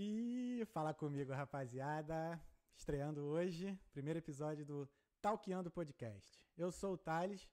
[0.00, 2.40] E fala comigo, rapaziada.
[2.76, 4.88] Estreando hoje, primeiro episódio do
[5.20, 6.48] Talkeando Podcast.
[6.56, 7.50] Eu sou o Thales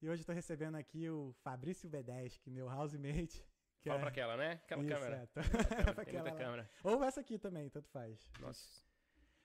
[0.00, 3.44] e hoje estou recebendo aqui o Fabrício Bedeschi, meu housemate.
[3.82, 4.00] Que Fala é...
[4.00, 4.52] pra aquela, né?
[4.52, 5.16] Aquela Isso, câmera.
[5.16, 5.26] é.
[5.26, 5.42] Pra
[5.84, 6.70] muita aquela câmera.
[6.82, 8.32] Ou essa aqui também, tanto faz.
[8.40, 8.82] Nossa.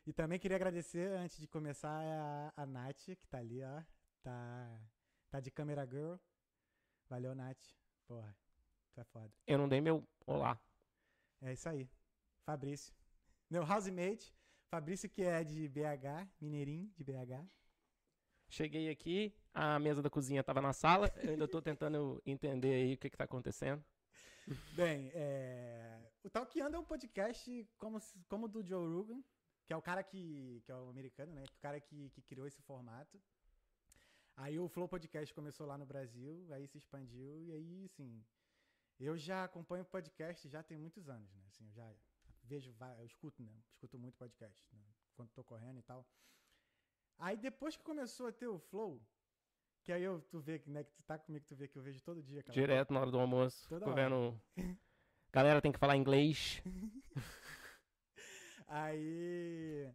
[0.07, 3.83] E também queria agradecer, antes de começar, a, a Nath, que tá ali, ó.
[4.23, 4.81] Tá,
[5.29, 6.15] tá de câmera girl.
[7.09, 7.59] Valeu, Nath.
[8.07, 8.33] Porra,
[8.93, 9.33] tu é foda.
[9.45, 10.57] Eu não dei meu olá.
[11.41, 11.89] É isso aí.
[12.49, 12.91] Fabrício.
[13.47, 14.33] Meu housemate.
[14.71, 17.47] Fabrício, que é de BH, mineirinho de BH.
[18.49, 21.13] Cheguei aqui, a mesa da cozinha tava na sala.
[21.17, 23.85] Eu ainda tô tentando entender aí o que que tá acontecendo.
[24.75, 26.11] Bem, é...
[26.23, 29.23] o Talkando é um podcast como, como o do Joe Rogan,
[29.67, 31.43] que é o cara que, que é o americano, né?
[31.43, 33.21] O cara que, que criou esse formato.
[34.35, 38.25] Aí o Flow Podcast começou lá no Brasil, aí se expandiu, e aí, assim,
[38.99, 41.43] eu já acompanho podcast já tem muitos anos, né?
[41.47, 41.93] Assim, eu já
[42.49, 43.53] vejo, eu escuto, né?
[43.69, 44.83] Escuto muito podcast, né?
[45.15, 46.05] Quando tô correndo e tal.
[47.17, 49.01] Aí depois que começou a ter o Flow,
[49.83, 51.83] que aí eu, tu vê, que, né, que tu tá comigo, tu vê que eu
[51.83, 52.39] vejo todo dia.
[52.39, 53.67] aquela Direto na hora do almoço.
[53.69, 54.39] Toda Tô vendo.
[55.31, 56.61] Galera tem que falar inglês.
[58.67, 59.93] Aí.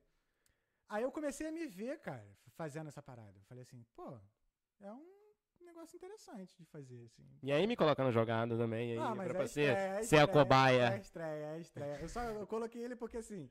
[0.89, 3.37] Aí eu comecei a me ver, cara, fazendo essa parada.
[3.39, 4.21] Eu falei assim, pô,
[4.81, 5.14] é um
[5.75, 7.23] negócio interessante de fazer, assim.
[7.43, 8.93] E aí me coloca na jogada também.
[8.93, 10.97] Aí, Ah, mas pra é estreia, é ser a estreia, É cobaia.
[10.99, 11.99] estreia, é estreia.
[12.01, 13.51] Eu só eu coloquei ele porque assim.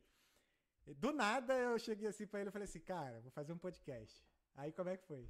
[0.98, 4.26] Do nada eu cheguei assim pra ele e falei assim, cara, vou fazer um podcast.
[4.56, 5.30] Aí como é que foi?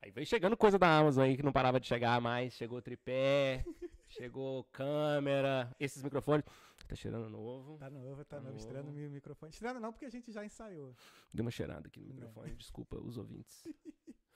[0.00, 2.52] Aí veio chegando coisa da Amazon aí que não parava de chegar mais.
[2.54, 3.64] Chegou tripé,
[4.08, 6.44] chegou câmera, esses microfones.
[6.86, 7.76] Tá cheirando novo.
[7.78, 9.50] Tá novo, tá Tá novo, estreando o microfone.
[9.50, 10.94] Estreando não, porque a gente já ensaiou.
[11.34, 12.14] Dei uma cheirada aqui no Não.
[12.14, 12.54] microfone.
[12.54, 13.64] Desculpa os ouvintes.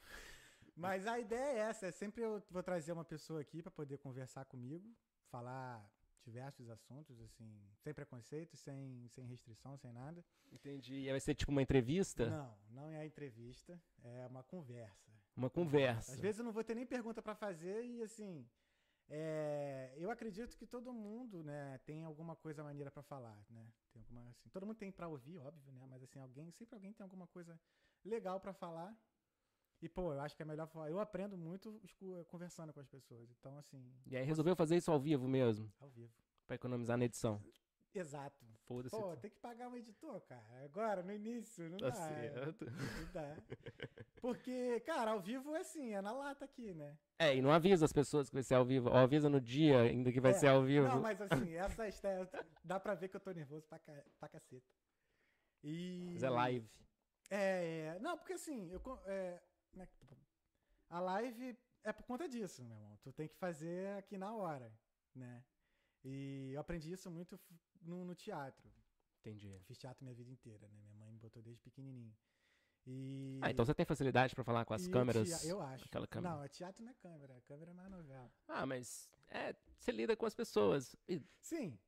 [0.75, 3.99] Mas a ideia é essa, é sempre eu vou trazer uma pessoa aqui pra poder
[3.99, 4.95] conversar comigo,
[5.31, 5.87] falar
[6.23, 10.25] diversos assuntos, assim, sem preconceito, sem, sem restrição, sem nada.
[10.51, 10.95] Entendi.
[10.95, 12.31] E vai ser tipo uma entrevista?
[12.31, 15.13] Não, não é entrevista, é uma conversa.
[15.37, 16.13] Uma conversa.
[16.13, 18.47] Às vezes eu não vou ter nem pergunta pra fazer e assim,
[19.09, 23.73] é, eu acredito que todo mundo, né, tem alguma coisa maneira pra falar, né?
[23.93, 25.87] Tem alguma assim, todo mundo tem pra ouvir, óbvio, né?
[25.89, 27.59] Mas assim, alguém, sempre alguém tem alguma coisa
[28.05, 28.97] legal pra falar.
[29.83, 30.89] E pô, eu acho que é melhor falar.
[30.91, 31.79] Eu aprendo muito
[32.29, 33.29] conversando com as pessoas.
[33.33, 36.13] Então assim, E aí resolveu fazer isso ao vivo mesmo, ao vivo.
[36.47, 37.43] pra economizar na edição.
[37.95, 38.47] Exato.
[38.67, 38.97] Foda-se.
[38.97, 40.65] Pô, tem que pagar um editor, cara.
[40.65, 41.95] Agora, no início, não Tá dá.
[41.95, 42.65] certo.
[42.65, 43.37] Não dá.
[44.21, 46.97] Porque, cara, ao vivo é assim, é na lata aqui, né?
[47.19, 48.89] É, e não avisa as pessoas que vai ser ao vivo.
[48.89, 50.87] Ou avisa no dia ainda que vai É, ser ao vivo.
[50.89, 52.27] Não, mas assim, essa estreia,
[52.65, 54.05] dá pra ver que eu tô nervoso pra, ca...
[54.19, 54.65] pra caceta.
[55.63, 56.11] E...
[56.15, 56.71] Mas é live.
[57.31, 59.43] É, é, não, porque assim, eu, é,
[59.81, 59.97] é que-
[60.91, 62.99] a live é por conta disso, meu irmão.
[63.03, 64.71] Tu tem que fazer aqui na hora,
[65.15, 65.45] né?
[66.05, 67.39] E eu aprendi isso muito
[67.81, 68.71] no, no teatro.
[69.21, 69.59] Entendi.
[69.65, 70.81] Fiz teatro minha vida inteira, né?
[70.83, 72.15] Minha mãe me botou desde pequenininho.
[72.85, 73.39] E...
[73.41, 75.29] Ah, então você tem facilidade pra falar com as e câmeras?
[75.41, 75.85] tea- Eu acho.
[75.85, 76.35] Aquela câmera.
[76.35, 77.41] Não, é teatro não é câmera.
[77.43, 78.31] Câmera é mais novela.
[78.49, 80.97] Ah, mas é, você lida com as pessoas.
[81.09, 81.79] E, Sim,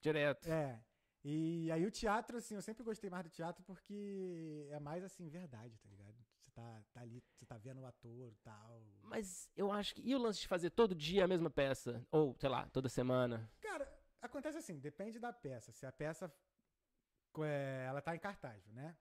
[0.00, 0.46] direto.
[0.48, 0.80] é.
[1.24, 5.28] E aí o teatro, assim, eu sempre gostei mais do teatro porque é mais, assim,
[5.28, 5.99] verdade, tá ligado?
[6.60, 8.82] Tá, tá ali, você tá vendo o ator e tal.
[9.02, 10.02] Mas eu acho que.
[10.02, 12.06] E o lance de fazer todo dia a mesma peça?
[12.10, 13.50] Ou, sei lá, toda semana?
[13.62, 13.90] Cara,
[14.20, 15.72] acontece assim, depende da peça.
[15.72, 16.30] Se a peça,
[17.42, 18.94] é, ela tá em cartaz, né?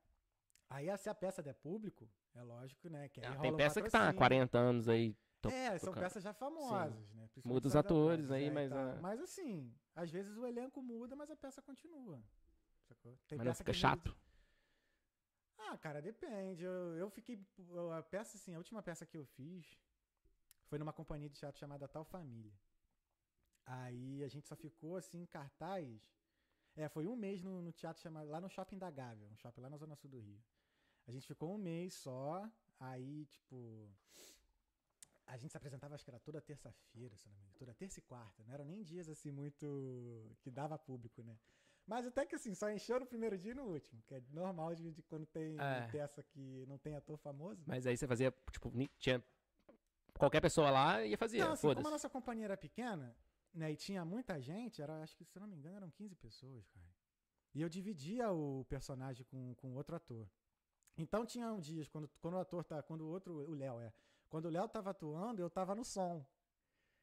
[0.70, 3.10] Aí, se a peça der público, é lógico, né?
[3.10, 4.18] Que Ah, tem peça que tá há patrocínio.
[4.18, 5.14] 40 anos aí.
[5.42, 6.04] to- É, são tocando.
[6.04, 7.28] peças já famosas, né?
[7.28, 8.78] Principalmente Muda os atores aí, é, e mas, tal.
[8.80, 9.00] ah.
[9.02, 12.24] Mas assim, às vezes o elenco muda, mas a peça continua.
[12.88, 13.18] Sacou?
[13.28, 14.12] Tem Mas não fica que muda chato?
[14.14, 14.29] de-
[15.72, 16.64] Ah, cara, depende.
[16.64, 17.40] Eu, eu fiquei.
[17.96, 19.78] A peça, assim, a última peça que eu fiz
[20.68, 22.52] foi numa companhia de teatro chamada Tal Família.
[23.66, 26.12] Aí a gente só ficou assim em cartaz.
[26.76, 28.28] É, foi um mês no, no teatro chamado.
[28.30, 30.42] Lá no shopping da Gávea, um shopping lá na Zona Sul do Rio.
[31.08, 32.50] A gente ficou um mês só.
[32.80, 33.92] Aí, tipo.
[35.28, 37.56] A gente se apresentava, acho que era toda terça-feira, se não me engano.
[37.60, 38.44] Toda terça e quarta.
[38.44, 40.36] Não eram nem dias assim muito.
[40.42, 41.38] que dava público, né?
[41.90, 44.00] Mas até que assim, só encheu no primeiro dia e no último.
[44.06, 45.88] Que é normal de, de quando tem É.
[45.92, 47.64] peça que não tem ator famoso.
[47.66, 49.24] Mas aí você fazia, tipo, tinha.
[50.18, 51.40] Qualquer pessoa lá ia fazer.
[51.40, 51.92] Não, assim, como a Foda-se.
[51.92, 53.16] nossa companhia era pequena,
[53.54, 56.16] né, e tinha muita gente, era, acho que, se eu não me engano, eram 15
[56.16, 56.86] pessoas, cara.
[57.56, 60.30] E eu dividia o personagem com, com outro ator.
[60.98, 62.84] Então tinha um dias, quando, quando o ator tá.
[62.84, 63.34] Quando o outro.
[63.50, 63.92] O Léo é.
[64.30, 66.24] Quando o Léo tava atuando, eu tava no som.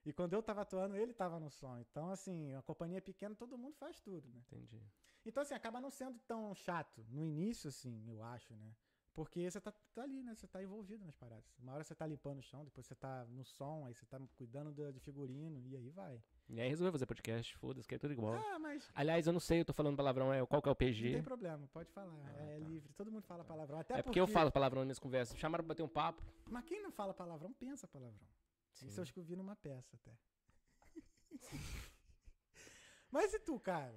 [0.07, 1.77] E quando eu tava atuando, ele tava no som.
[1.79, 4.41] Então, assim, a companhia pequena, todo mundo faz tudo, né?
[4.47, 4.81] Entendi.
[5.25, 7.05] Então, assim, acaba não sendo tão chato.
[7.11, 8.73] No início, assim, eu acho, né?
[9.13, 10.35] Porque você tá, tá ali, né?
[10.35, 11.45] Você tá envolvido nas paradas.
[11.59, 14.21] Uma hora você tá limpando o chão, depois você tá no som, aí você tá
[14.37, 16.23] cuidando da- de figurino, e aí vai.
[16.51, 18.35] E aí resolveu fazer podcast, foda-se, que é tudo igual.
[18.35, 20.73] Ah, mas Aliás, eu não sei, eu tô falando palavrão, é, qual que é o
[20.73, 21.23] não tem PG?
[21.23, 22.13] problema, pode falar.
[22.27, 22.67] Ah, é tá.
[22.69, 23.79] livre, todo mundo fala palavrão.
[23.81, 25.37] Até É porque eu falo palavrão nas minhas conversas.
[25.39, 26.23] Chamaram pra bater um papo.
[26.49, 28.29] Mas quem não fala palavrão, pensa palavrão.
[28.85, 30.13] Isso eu acho que eu vi numa peça até.
[33.11, 33.95] Mas e tu, cara?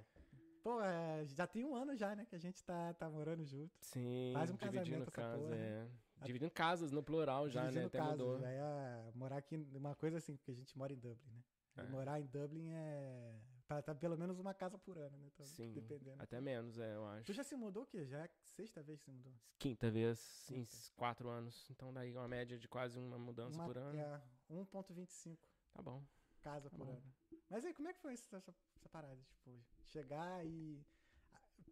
[0.62, 2.24] Pô, é, já tem um ano já, né?
[2.26, 3.72] Que a gente tá, tá morando junto.
[3.80, 5.88] Sim, Faz um dividindo casamento casa, porra, é.
[6.22, 7.68] Dividindo casas no plural já, né?
[7.68, 8.38] Dividindo Até casa, mudou.
[8.38, 11.42] Já é morar aqui, uma coisa assim, porque a gente mora em Dublin, né?
[11.76, 11.82] É.
[11.84, 13.40] morar em Dublin é.
[13.66, 15.28] Tá, tá pelo menos uma casa por ano, né?
[15.32, 16.20] Então, Sim, dependendo.
[16.20, 17.32] até menos, é, eu Tu acho.
[17.34, 18.04] já se mudou o quê?
[18.04, 19.32] Já é sexta vez que você mudou?
[19.58, 20.76] Quinta vez em Quinta.
[20.96, 21.66] quatro anos.
[21.70, 23.98] Então daí uma média de quase uma mudança Uma- por ano.
[23.98, 25.38] É, 1,25
[25.72, 26.04] Tá bom.
[26.42, 26.92] casa Tá por bom.
[26.92, 27.14] ano.
[27.48, 29.20] Mas aí, como é que foi essa, essa, essa parada?
[29.28, 29.50] Tipo,
[29.84, 30.84] chegar e.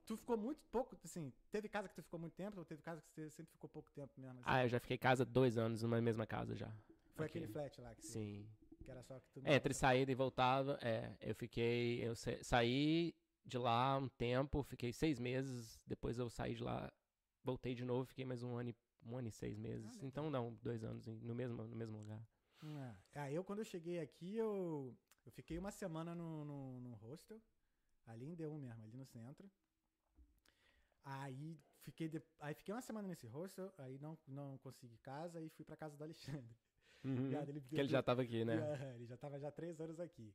[0.04, 3.00] Tu ficou muito pouco, assim, teve casa que tu ficou muito tempo, ou teve casa
[3.02, 4.38] que você sempre ficou pouco tempo mesmo?
[4.40, 4.42] assim?
[4.48, 6.68] Ah, eu já fiquei em casa dois anos, numa mesma casa já.
[7.14, 7.38] Foi aqui.
[7.38, 8.48] aquele flat lá, que, você- Sim.
[8.84, 9.40] que era só que tu.
[9.44, 13.14] É, Entre saída e voltava, é, eu fiquei, eu sa- saí
[13.44, 16.90] de lá um tempo, fiquei seis meses, depois eu saí de lá,
[17.42, 19.86] voltei de novo, fiquei mais um ano e, um ano e seis meses.
[19.94, 20.06] legal.
[20.06, 22.22] então não, dois anos no mesmo, no mesmo lugar.
[22.62, 26.94] Ah, ah, eu quando eu cheguei aqui, eu, eu fiquei uma semana no, no, no
[26.96, 27.40] hostel,
[28.06, 29.48] ali em D1 mesmo, ali no centro.
[31.04, 35.48] Aí fiquei, de- aí fiquei uma semana nesse hostel, aí não, não consegui casa e
[35.48, 36.56] fui pra casa do Alexandre.
[37.04, 37.48] Ligado?
[37.48, 38.54] Ele- Porque ele já tava aqui, né?
[38.56, 40.34] Aham, ele já tava já três anos aqui.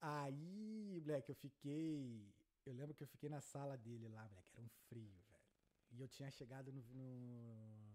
[0.00, 2.32] Aí, moleque, eu fiquei.
[2.64, 5.40] Eu lembro que eu fiquei na sala dele lá, moleque, era um frio, velho.
[5.92, 6.82] E eu tinha chegado no.
[6.94, 7.87] no-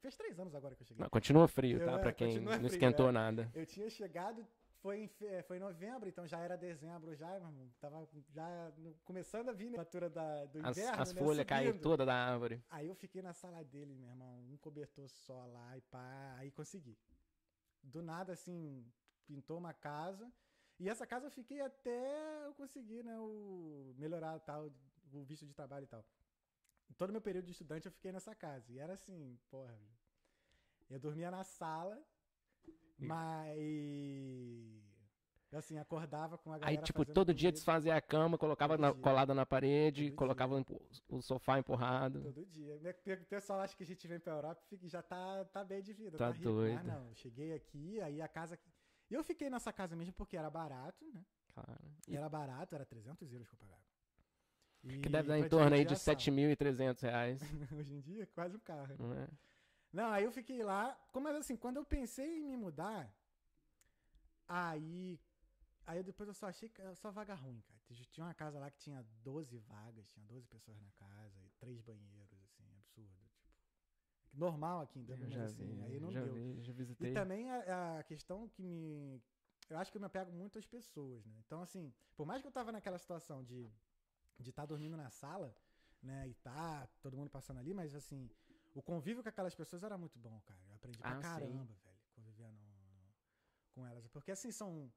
[0.00, 1.02] Fez três anos agora que eu cheguei.
[1.02, 1.92] Não, continua frio, tá?
[1.92, 3.12] É, pra quem não frio, esquentou é.
[3.12, 3.50] nada.
[3.54, 4.46] Eu tinha chegado,
[4.82, 5.10] foi em,
[5.42, 7.70] foi em novembro, então já era dezembro já, meu irmão.
[7.80, 8.72] Tava já
[9.04, 12.14] começando a vir a temperatura da, do As, inverno, as né, folhas caíram toda da
[12.14, 12.62] árvore.
[12.70, 16.50] Aí eu fiquei na sala dele, meu irmão, um cobertor só lá e pá, aí
[16.50, 16.96] consegui.
[17.82, 18.84] Do nada, assim,
[19.26, 20.30] pintou uma casa.
[20.78, 24.70] E essa casa eu fiquei até eu conseguir, né, o, melhorar tal,
[25.12, 26.04] o visto de trabalho e tal.
[26.96, 28.72] Todo meu período de estudante eu fiquei nessa casa.
[28.72, 29.78] E era assim, porra.
[30.88, 32.00] Eu dormia na sala,
[32.98, 34.86] mas.
[35.52, 36.78] Assim, acordava com a galera.
[36.80, 37.52] Aí, tipo, todo dia comida.
[37.52, 42.20] desfazia a cama, colocava na- colada na parede, Todo colocava o- o sofá empurrado.
[42.20, 42.74] Todo dia.
[42.76, 45.92] O pessoal acha que a gente vem pra Europa e já tá, tá bem de
[45.94, 46.18] vida.
[46.18, 46.44] Tá rico.
[46.44, 46.74] doido.
[46.74, 48.58] Mas não, cheguei aqui, aí a casa.
[49.08, 51.24] E eu fiquei nessa casa mesmo porque era barato, né?
[51.54, 51.80] Claro.
[52.08, 53.80] E Era barato, era 300 euros que eu pagava.
[54.88, 56.16] E que deve dar em torno aí de a sala.
[56.16, 57.40] 7.300 reais.
[57.72, 58.94] Hoje em dia, quase um carro.
[58.98, 59.28] não é?
[59.92, 60.92] Não, aí eu fiquei lá.
[61.12, 63.10] Como assim, quando eu pensei em me mudar,
[64.48, 65.20] aí.
[65.86, 67.80] Aí depois eu só achei que só vaga ruim, cara.
[68.10, 71.80] Tinha uma casa lá que tinha 12 vagas, tinha 12 pessoas na casa e três
[71.80, 73.14] banheiros, assim, absurdo.
[74.20, 76.34] Tipo, normal aqui em Dublin, mas assim, vi, aí não já deu.
[76.34, 77.12] vi, já E visitei.
[77.12, 79.22] também a, a questão que me.
[79.70, 81.34] Eu acho que eu me apego muito às pessoas, né?
[81.46, 83.70] Então, assim, por mais que eu tava naquela situação de
[84.38, 85.54] de estar dormindo na sala,
[86.02, 86.28] né?
[86.28, 88.30] E tá todo mundo passando ali, mas assim,
[88.74, 90.60] o convívio com aquelas pessoas era muito bom, cara.
[90.68, 91.22] Eu aprendi pra Ah, sim.
[91.22, 92.66] caramba, velho, conviver no-
[93.74, 94.06] com elas.
[94.08, 94.90] Porque assim, são.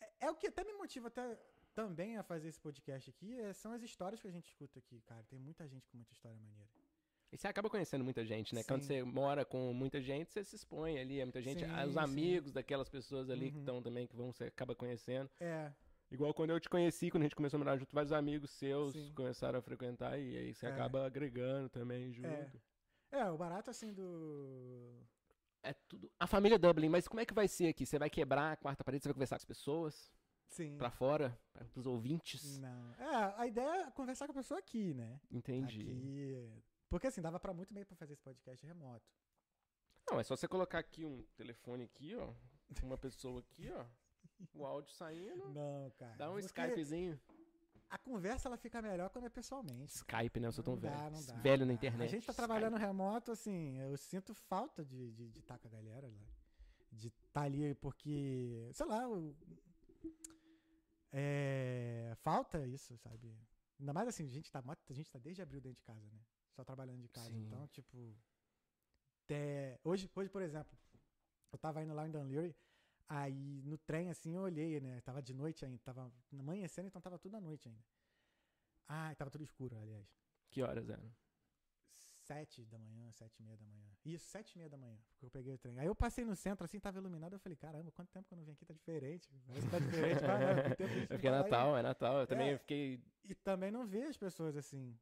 [0.00, 1.38] É, é o que até me motiva até
[1.74, 5.00] também a fazer esse podcast aqui, é- são as histórias que a gente escuta aqui,
[5.02, 5.22] cara.
[5.24, 6.68] Tem muita gente com muita história maneira.
[7.32, 8.62] E você acaba conhecendo muita gente, né?
[8.62, 8.86] Quando Sim.
[8.86, 11.64] você mora com muita gente, você se expõe ali, é muita gente.
[11.64, 11.98] Sim, os sim.
[11.98, 13.62] amigos daquelas pessoas ali que Uhum.
[13.62, 15.28] estão também, que vão, você acaba conhecendo.
[15.40, 15.72] É,
[16.10, 18.92] Igual quando eu te conheci, quando a gente começou a morar junto, vários amigos seus
[18.92, 19.12] Sim.
[19.14, 20.70] começaram a frequentar e aí você É.
[20.72, 22.60] acaba agregando também junto.
[23.10, 25.00] é, o barato assim do.
[25.62, 25.72] É.
[25.72, 26.08] tudo.
[26.20, 27.84] A família Dublin, mas como é que vai ser aqui?
[27.84, 30.12] Você vai quebrar a quarta parede, você vai conversar com as pessoas
[30.46, 30.76] Sim.
[30.78, 32.58] pra fora, para os ouvintes?
[32.60, 32.94] Não.
[32.94, 35.20] É, a ideia é conversar com a pessoa aqui, né?
[35.28, 35.80] Entendi.
[35.80, 36.62] Aqui.
[36.88, 39.04] Porque assim, dava pra muito bem pra fazer esse podcast remoto.
[40.08, 42.32] Não, é só você colocar aqui um telefone aqui, ó,
[42.84, 43.84] uma pessoa aqui, ó,
[44.54, 46.16] o áudio saindo, Não, cara.
[46.16, 47.20] dá um porque Skypezinho.
[47.88, 49.94] A conversa ela fica melhor quando é pessoalmente.
[49.94, 50.48] Skype, né?
[50.48, 50.94] Eu sou tão Não velho.
[50.96, 51.74] dá, não dá, velho não na dá.
[51.74, 52.08] internet.
[52.08, 52.46] A gente tá Skype.
[52.46, 56.26] trabalhando remoto, assim, eu sinto falta de estar de, estar com a galera lá.
[56.90, 59.34] De estar ali, porque, sei lá, o-
[61.12, 63.32] é, falta isso, sabe?
[63.78, 66.20] Ainda mais assim, a gente, tá, a gente tá desde abril dentro de casa, né?
[66.54, 67.30] Só trabalhando de casa.
[67.30, 67.44] Sim.
[67.46, 68.16] Então, tipo.
[69.24, 70.76] até- hoje, hoje, por exemplo,
[71.52, 72.54] eu tava indo lá em Dunleary,
[73.08, 75.00] aí no trem, assim, eu olhei, né?
[75.02, 77.84] Tava de noite ainda, tava amanhecendo, então tava tudo à noite ainda.
[78.88, 80.06] Ah, tava tudo escuro, aliás.
[80.50, 81.10] Que horas eram?
[82.26, 83.86] Sete da manhã, sete e meia da manhã.
[84.04, 85.78] Isso, sete e meia da manhã, porque eu peguei o trem.
[85.78, 88.38] Aí eu passei no centro, assim, tava iluminado, eu falei, caramba, quanto tempo que eu
[88.38, 89.28] não vim aqui, tá diferente.
[89.46, 90.18] Parece tá diferente.
[90.20, 91.58] Tem tempo que a gente Eu fiquei não vai lá.
[91.58, 92.20] Natal, é Natal.
[92.20, 92.54] Eu também É.
[92.54, 93.00] eu fiquei.
[93.24, 94.98] E também não vi as pessoas assim.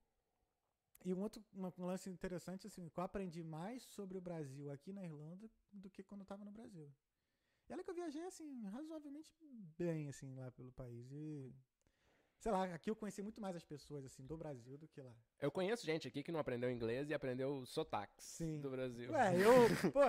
[1.04, 4.92] E um outro um lance interessante, assim, que eu aprendi mais sobre o Brasil aqui
[4.92, 6.90] na Irlanda do que quando eu tava no Brasil.
[7.68, 9.30] E olha que eu viajei, assim, razoavelmente
[9.78, 11.10] bem, assim, lá pelo país.
[11.10, 11.52] E,
[12.38, 15.14] sei lá, aqui eu conheci muito mais as pessoas, assim, do Brasil do que lá.
[15.40, 18.60] Eu conheço gente aqui que não aprendeu inglês e aprendeu sotaques Sim.
[18.60, 19.10] do Brasil.
[19.12, 19.52] Ué, eu,
[19.92, 20.00] pô,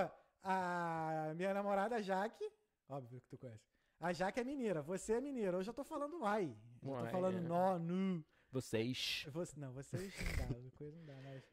[0.43, 2.51] a minha namorada Jaque,
[2.89, 3.65] óbvio que tu conhece.
[3.99, 5.57] A Jaque é mineira, você é mineira.
[5.57, 6.55] Hoje eu tô falando uai.
[6.81, 7.41] Eu tô Uai, falando é.
[7.41, 8.23] nó, nu.
[8.51, 9.25] Vocês.
[9.31, 11.43] Você, não, vocês não dá, coisa não dá, mas.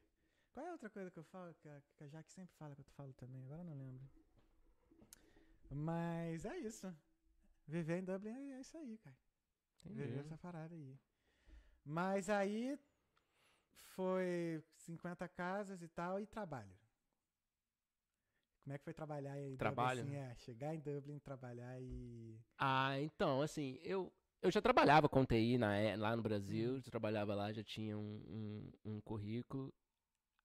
[0.52, 2.74] Qual é a outra coisa que eu falo, que a, que a Jaque sempre fala
[2.74, 3.42] que eu falo também?
[3.44, 4.06] Agora eu não lembro.
[5.74, 6.94] Mas é isso.
[7.66, 9.16] Viver em Dublin é isso aí, cara.
[9.84, 10.18] Viver Entendi.
[10.20, 10.98] essa parada aí.
[11.84, 12.78] Mas aí
[13.94, 16.74] foi 50 casas e tal e trabalho.
[18.62, 19.42] Como é que foi trabalhar aí?
[19.42, 20.02] em Dublin, Trabalho?
[20.02, 22.38] assim, é, chegar em Dublin, trabalhar e.
[22.58, 26.80] Ah, então, assim, eu, eu já trabalhava com TI na, é- lá no Brasil, Uhum.
[26.80, 28.22] já trabalhava lá, já tinha um,
[28.84, 29.74] um, um currículo.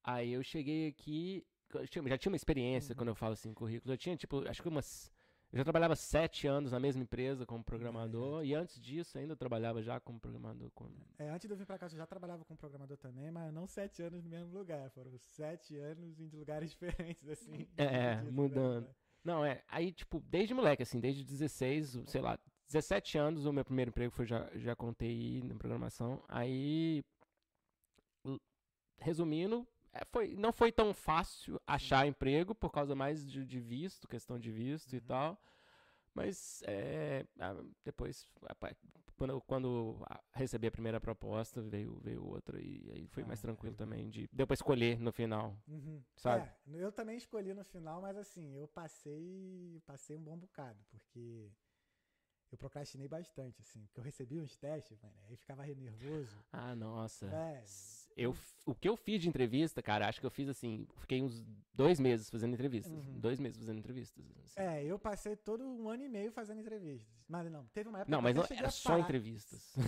[0.03, 2.97] Aí eu cheguei aqui, eu já tinha uma experiência Uhum.
[2.97, 3.93] quando eu falo assim, currículo.
[3.93, 5.11] Eu tinha, tipo, acho que umas.
[5.51, 9.81] Eu já trabalhava sete anos na mesma empresa como programador, e antes disso ainda trabalhava
[9.81, 10.69] já como programador.
[10.71, 10.89] Com...
[11.17, 13.65] É, antes de eu vir pra cá, eu já trabalhava com programador também, mas não
[13.65, 14.89] sete anos no mesmo lugar.
[14.91, 17.65] Foram sete anos em lugares diferentes, assim.
[17.77, 18.87] É, mudando.
[18.87, 18.95] né?
[19.23, 23.63] Não, é, aí, tipo, desde moleque, assim, desde 16, sei lá, 17 anos, o meu
[23.63, 26.21] primeiro emprego foi já, já com TI na programação.
[26.27, 27.03] Aí,
[28.99, 29.76] resumindo, é,
[30.11, 34.51] foi, não foi tão fácil achar emprego por causa mais de, de visto, questão de
[34.51, 35.05] visto e Uhum.
[35.05, 35.41] tal.
[36.13, 37.25] Mas é,
[37.83, 38.27] depois,
[39.15, 43.73] quando, quando recebi a primeira proposta, veio, veio outra e aí foi mais Ah, tranquilo
[43.73, 44.09] aí- também.
[44.09, 45.55] De, deu pra escolher no final.
[45.67, 46.03] Uhum.
[46.15, 46.47] Sabe?
[46.47, 51.51] É, eu também escolhi no final, mas assim, eu passei, passei um bom bocado, porque
[52.51, 56.43] eu procrastinei bastante, assim, porque eu recebi uns testes, mano, aí ficava nervoso.
[56.51, 57.27] Ah, nossa.
[57.27, 57.63] É,
[58.17, 61.45] Eu, o que eu fiz de entrevista, cara, acho que eu fiz assim, fiquei uns
[61.71, 62.91] dois meses fazendo entrevistas.
[62.91, 63.19] Uhum.
[63.19, 64.25] Dois meses fazendo entrevistas.
[64.43, 64.59] assim.
[64.59, 67.07] é, eu passei todo um ano e meio fazendo entrevistas.
[67.29, 69.01] Mas não, teve uma época Não, que mas eu não, era só parar.
[69.01, 69.61] entrevistas.
[69.61, 69.81] Sim,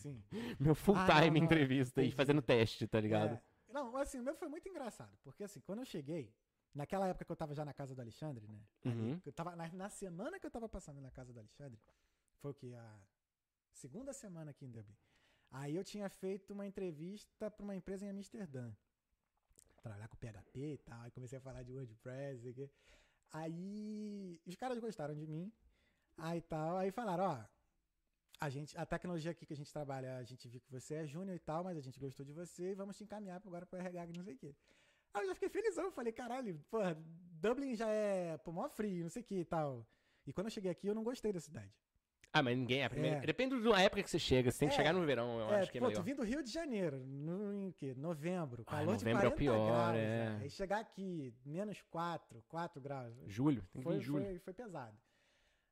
[0.00, 0.24] sim.
[0.58, 3.34] Meu full Ah, time não, não, entrevista e fazendo teste, tá ligado?
[3.34, 3.42] É,
[3.72, 6.34] não, assim, o meu foi muito engraçado, porque assim, quando eu cheguei,
[6.74, 8.60] naquela época que eu tava já na casa do Alexandre, né?
[8.84, 9.20] Uhum.
[9.20, 11.78] que eu tava, na, na semana que eu tava passando na casa do Alexandre,
[12.40, 12.74] foi o que?
[12.74, 12.98] A
[13.72, 14.96] segunda semana aqui em Dublin.
[15.50, 18.70] Aí eu tinha feito uma entrevista pra uma empresa em Amsterdã.
[19.80, 21.00] Trabalhar com PHP e tal.
[21.02, 22.52] Aí comecei a falar de WordPress.
[22.52, 22.70] quê.
[23.32, 25.52] Aí os caras gostaram de mim.
[26.16, 26.76] Aí tal.
[26.76, 27.44] Aí falaram, ó.
[28.40, 31.06] A, gente, a tecnologia aqui que a gente trabalha, a gente viu que você é
[31.06, 33.78] júnior e tal, mas a gente gostou de você e vamos te encaminhar agora pro
[33.80, 34.54] RH, não sei o quê.
[35.12, 36.96] Aí eu já fiquei felizão, falei, caralho, porra,
[37.40, 39.84] Dublin já é, pô, mó frio, não sei o que e tal.
[40.24, 41.74] E quando eu cheguei aqui, eu não gostei da cidade.
[42.32, 42.84] Ah, mas ninguém.
[42.84, 43.20] A primeira, É.
[43.20, 44.50] Depende da época que você chega.
[44.50, 44.76] Você tem que É.
[44.76, 46.00] chegar no verão, eu é, acho que é pô, melhor.
[46.00, 47.94] tu vim do Rio de Janeiro, no, em quê?
[47.96, 49.96] Novembro, Ah, calor de novembro é o 40 pior, graus.
[49.96, 50.28] é.
[50.30, 50.38] né?
[50.42, 53.14] Aí chegar aqui, menos 4, 4 graus.
[53.26, 54.24] Julho, tem que vir Foi, em julho.
[54.24, 54.96] foi, foi pesado.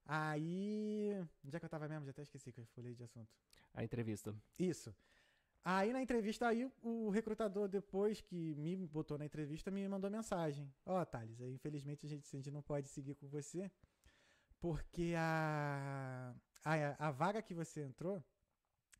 [0.07, 1.13] Aí.
[1.45, 2.05] Onde é que eu tava mesmo?
[2.05, 3.29] Já até esqueci que eu falei de assunto.
[3.75, 4.35] A entrevista.
[4.59, 4.95] Isso.
[5.65, 10.73] Aí na entrevista, aí o recrutador, depois que me botou na entrevista, me mandou mensagem.
[10.87, 13.69] Ó, Thales, aí, infelizmente a gente, a gente não pode seguir com você,
[14.61, 16.33] porque a,
[16.75, 18.23] a, a vaga que você entrou,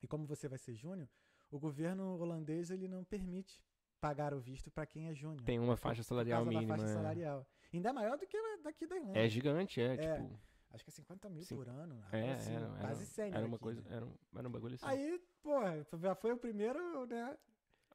[0.03, 1.09] e como você vai ser júnior,
[1.51, 3.63] o governo holandês ele não permite
[4.01, 5.43] pagar o visto para quem é júnior.
[5.45, 6.77] Tem uma faixa salarial mínima.
[6.77, 6.95] faixa é.
[6.95, 7.47] salarial.
[7.73, 9.19] Ainda é maior do que daqui da Irlanda.
[9.19, 9.97] É gigante, é, É.
[9.97, 10.41] tipo.
[10.71, 11.57] Acho que é 50 mil Sim.
[11.57, 12.05] por ano.
[12.13, 13.81] É, algo assim, era, quase era, 100 era uma aqui, coisa.
[13.83, 13.97] né?
[13.97, 14.87] Era um, era um bagulho assim.
[14.87, 17.39] Aí, porra, já foi o primeiro, né?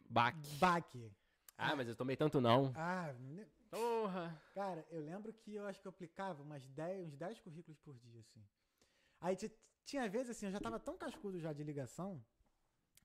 [0.09, 0.55] Baque.
[0.55, 1.11] Baque.
[1.57, 2.71] Ah, mas eu tomei tanto não.
[2.75, 3.13] Ah,
[3.69, 4.41] Porra.
[4.53, 7.95] cara, eu lembro que eu acho que eu aplicava umas 10, uns 10 currículos por
[7.99, 8.43] dia, assim.
[9.21, 9.51] Aí ti-
[9.85, 12.21] tinha vezes, assim, eu já tava tão cascudo já de ligação,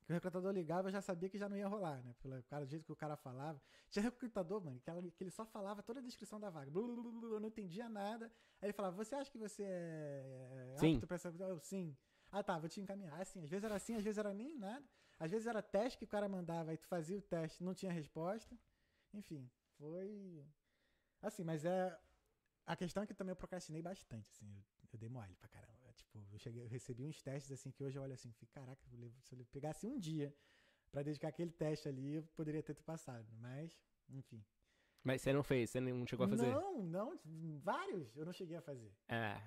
[0.04, 2.14] que o recrutador ligava, eu já sabia que já não ia rolar, né?
[2.22, 3.60] Pelo cara, do jeito que o cara falava.
[3.90, 6.70] Tinha recrutador, mano, que, ela- que ele só falava toda a descrição da vaga.
[6.70, 8.26] Blu, blu, blu, eu não entendia nada.
[8.60, 10.94] Aí ele falava, você acha que você é é Sim.
[10.94, 11.28] apto pra essa...
[11.28, 11.96] Eu, sim.
[12.30, 13.20] Ah, tá, vou te encaminhar.
[13.20, 14.84] Assim, às vezes era assim, às vezes era nem nada.
[15.18, 17.92] Às vezes era teste que o cara mandava, aí tu fazia o teste, não tinha
[17.92, 18.56] resposta.
[19.12, 20.44] Enfim, foi...
[21.20, 21.98] Assim, mas é...
[22.64, 24.46] A questão é que também eu procrastinei bastante, assim.
[24.54, 25.75] Eu, eu dei mole pra caramba.
[26.20, 28.80] Tipo, eu, cheguei, eu recebi uns testes, assim, que hoje eu olho assim, fico, caraca,
[29.22, 30.34] se eu pegasse um dia
[30.90, 33.26] pra dedicar aquele teste ali, eu poderia ter passado.
[33.40, 34.44] Mas, enfim.
[35.04, 36.46] Mas você não fez, você não chegou a fazer?
[36.46, 37.18] Não, não,
[37.60, 38.92] vários eu não cheguei a fazer.
[39.08, 39.40] É.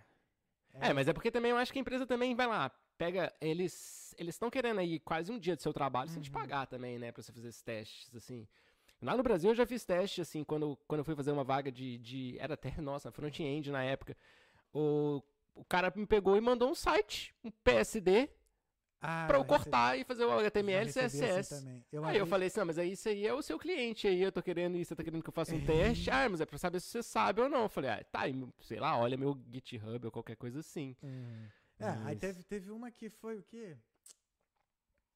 [0.81, 4.15] É, mas é porque também eu acho que a empresa também vai lá, pega, eles
[4.17, 6.33] eles estão querendo aí quase um dia do seu trabalho sem te Uhum.
[6.33, 8.47] pagar também, né, pra você fazer esses testes, assim.
[9.01, 11.71] Lá no Brasil eu já fiz teste, assim, quando, quando eu fui fazer uma vaga
[11.71, 14.15] de, de era até, nossa, front-end na época,
[14.73, 15.21] o,
[15.55, 18.29] o cara me pegou e mandou um site, um PSD,
[19.01, 21.49] Ah, pra eu recebi- cortar e fazer o HTML e recebi assim CSS.
[21.63, 21.85] também.
[21.91, 24.07] Eu Aí eu abri- falei assim, não, mas aí isso aí é o seu cliente
[24.07, 26.09] aí, eu tô querendo isso, você tá querendo que eu faça um teste?
[26.13, 27.63] Ah, mas é pra saber se você sabe ou não.
[27.63, 28.21] Eu falei, ah, tá,
[28.61, 30.95] sei lá, olha meu GitHub ou qualquer coisa assim.
[31.01, 31.47] Uhum.
[31.79, 33.77] É, aí teve, teve uma que foi o quê?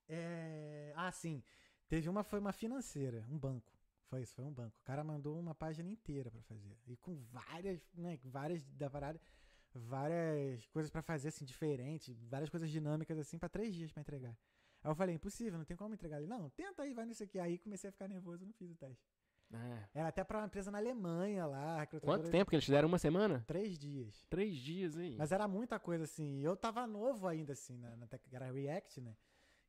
[0.07, 0.93] É...
[0.95, 1.43] Ah, sim.
[1.87, 3.71] Teve uma foi uma financeira, um banco.
[4.07, 4.77] Foi isso, foi um banco.
[4.79, 6.77] O cara mandou uma página inteira pra fazer.
[6.87, 9.19] E com várias, né, várias da parada,
[9.79, 14.37] várias coisas pra fazer assim diferentes, várias coisas dinâmicas assim pra três dias pra entregar.
[14.83, 16.17] Aí eu falei, impossível, não tem como entregar.
[16.17, 17.39] Ele, não, tenta aí, vai nisso aqui.
[17.39, 19.07] Aí comecei a ficar nervoso, não fiz o teste.
[19.53, 19.99] É.
[19.99, 22.87] Era até pra uma empresa na Alemanha lá, Quanto tempo que eles te deram?
[22.87, 23.43] Uma semana?
[23.47, 24.25] Três dias.
[24.29, 25.15] Três dias, hein?
[25.17, 26.39] Mas era muita coisa assim.
[26.39, 29.15] e Eu tava novo ainda, assim, na, na era React, né?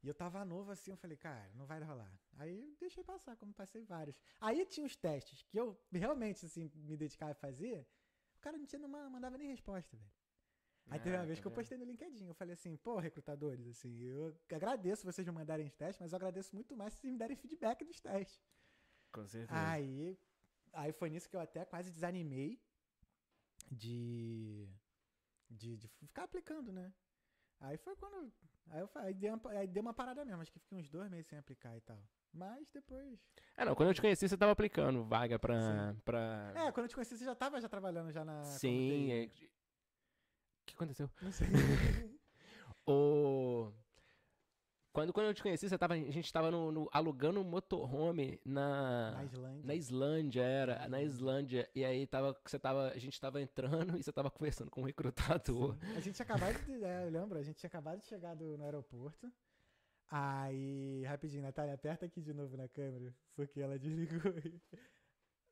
[0.03, 2.13] E eu tava novo assim, eu falei, cara, não vai rolar.
[2.37, 4.15] Aí eu deixei passar, como passei vários.
[4.39, 7.87] Aí tinha os testes que eu realmente, assim, me dedicava a fazer.
[8.45, 10.11] O cara não tinha, não ma- mandava nem resposta, velho.
[10.91, 12.27] Aí teve uma Ah, vez tá que eu postei no LinkedIn.
[12.27, 16.17] Eu falei assim, pô, recrutadores, assim, eu agradeço vocês me mandarem os testes, mas eu
[16.17, 18.39] agradeço muito mais se vocês me derem feedback dos testes.
[19.11, 19.59] Com certeza.
[19.59, 20.19] Aí,
[20.75, 22.61] aí foi nisso que eu até quase desanimei
[23.73, 24.69] de,
[25.49, 26.93] de, de ficar aplicando, né?
[27.61, 28.31] Aí foi quando.
[28.69, 31.09] Aí, eu, aí, dei uma, aí deu uma parada mesmo, acho que fiquei uns dois
[31.11, 31.99] meses sem aplicar e tal.
[32.35, 33.19] Mas depois.
[33.57, 35.95] É, não, quando eu te conheci, você tava aplicando vaga pra.
[36.05, 36.53] pra...
[36.57, 38.43] É, quando eu te conheci, você já tava já trabalhando já na.
[38.43, 39.13] Sim.
[39.13, 39.31] É- O
[40.67, 41.09] que aconteceu?
[41.23, 41.47] Não sei.
[42.87, 43.73] O...
[44.93, 48.39] Quando, quando eu te conheci, você tava, a gente tava no, no- alugando um motorhome
[48.45, 49.63] na, na Islândia.
[49.65, 51.71] na Islândia, era, na Islândia.
[51.75, 54.85] E aí tava, você tava, a gente tava entrando e você tava conversando com um
[54.85, 55.77] recrutador.
[55.97, 56.85] A gente tinha acabado de.
[56.85, 59.33] É, eu lembro, a gente tinha acabado de chegar do- no aeroporto.
[60.11, 64.33] Aí, rapidinho, Natália, aperta aqui de novo na câmera, porque ela desligou.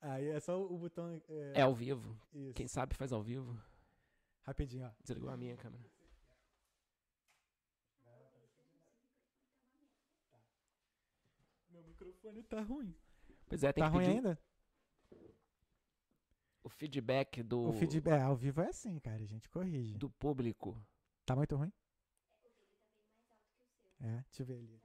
[0.00, 1.21] Aí é só o botão.
[1.28, 2.16] É, É ao vivo.
[2.32, 2.54] isso.
[2.54, 3.59] Quem sabe faz ao vivo.
[4.42, 4.90] Rapidinho, ó.
[5.04, 5.85] Desligou a minha câmera.
[11.71, 12.94] Meu microfone tá ruim.
[13.49, 14.38] Pois é, tem Tá que ruim ainda?
[16.64, 19.97] o feedback do, O feedback é, ao vivo é assim, cara, a gente corrige.
[19.99, 20.80] do público.
[21.26, 21.73] Tá muito ruim?
[24.02, 24.82] É, deixa eu ver ali.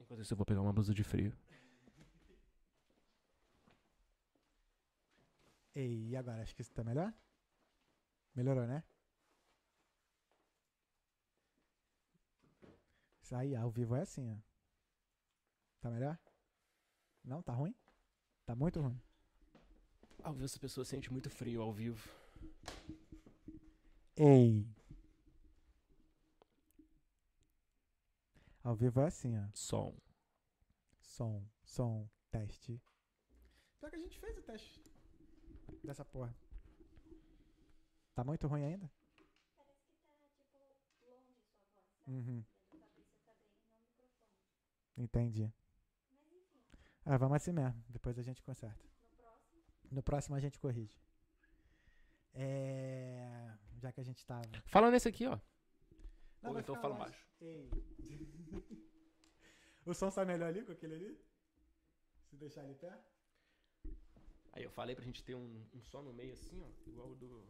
[0.00, 1.32] Enquanto isso, eu vou pegar uma blusa de frio.
[5.74, 6.42] Ei, e agora?
[6.42, 7.12] Acho que isso tá melhor?
[8.34, 8.84] Melhorou, né?
[13.22, 14.36] Isso aí, ao vivo é assim, ó.
[15.80, 16.18] Tá melhor?
[17.24, 17.74] Não, tá ruim?
[18.46, 19.00] Tá muito ruim.
[20.28, 22.06] Ao vivo, essa pessoa sente muito frio ao vivo.
[24.14, 24.68] Ei.
[28.62, 29.48] Ao vivo é assim, ó.
[29.54, 29.96] Som.
[31.00, 32.78] Som, som, teste.
[33.80, 34.84] Pior que a gente fez o teste
[35.82, 36.36] dessa porra.
[38.14, 38.92] Tá muito ruim ainda?
[42.06, 42.44] Uhum.
[44.94, 45.50] Entendi.
[47.06, 47.82] Ah, vamos assim mesmo.
[47.88, 48.97] Depois a gente conserta.
[49.90, 50.94] No próximo a gente corrige.
[52.34, 53.52] É...
[53.78, 54.42] Já que a gente tava.
[54.66, 55.38] Fala nesse aqui, ó.
[56.42, 57.26] Não, Ou então fala baixo.
[57.40, 57.70] Ei.
[59.84, 61.20] o som sai melhor ali com aquele ali?
[62.24, 63.08] Se deixar ele perto?
[64.52, 66.68] Aí eu falei pra gente ter um, um som no meio assim, ó.
[66.88, 67.46] Igual o do,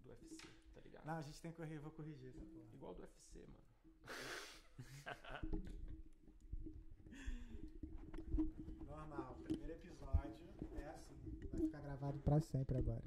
[0.00, 0.36] do UFC,
[0.74, 1.06] tá ligado?
[1.06, 2.68] Não, a gente tem que corrigir, vou corrigir essa porra.
[2.74, 3.64] Igual do UFC, mano.
[8.86, 11.18] Normal, primeiro episódio é assim.
[11.52, 13.02] Vai ficar gravado pra sempre agora.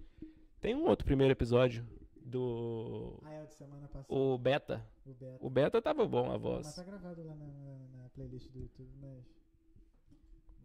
[0.62, 3.20] Tem um outro primeiro episódio do.
[3.24, 4.14] Ah, é o de semana passada.
[4.14, 4.86] O Beta.
[5.06, 5.46] O Beto.
[5.46, 6.76] O Beta tava bom a Mas voz.
[6.76, 9.24] tá gravado lá na, na- na playlist do YouTube, mas.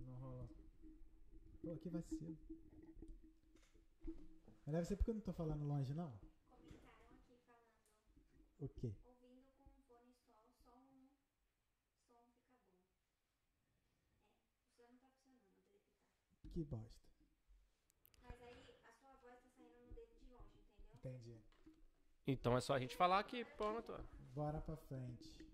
[0.06, 0.48] Não rola.
[1.62, 2.36] Pô, que vacilo.
[4.66, 6.12] Mas deve ser porque eu não tô falando longe, não?
[6.50, 7.66] Comentaram aqui falando,
[8.60, 8.92] O quê?
[14.78, 15.08] ouvindo
[16.52, 16.62] com
[21.04, 21.36] Entendi.
[22.26, 23.92] Então é só a gente falar que pronto.
[24.34, 25.44] Bora pra frente.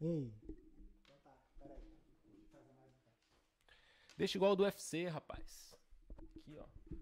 [0.00, 0.30] Ei.
[0.44, 1.80] Então tá, peraí.
[2.22, 4.16] Deixa eu fazer mais um teste.
[4.18, 5.74] Deixa igual o do UFC, rapaz.
[6.18, 6.66] Aqui, ó.
[6.90, 7.00] E.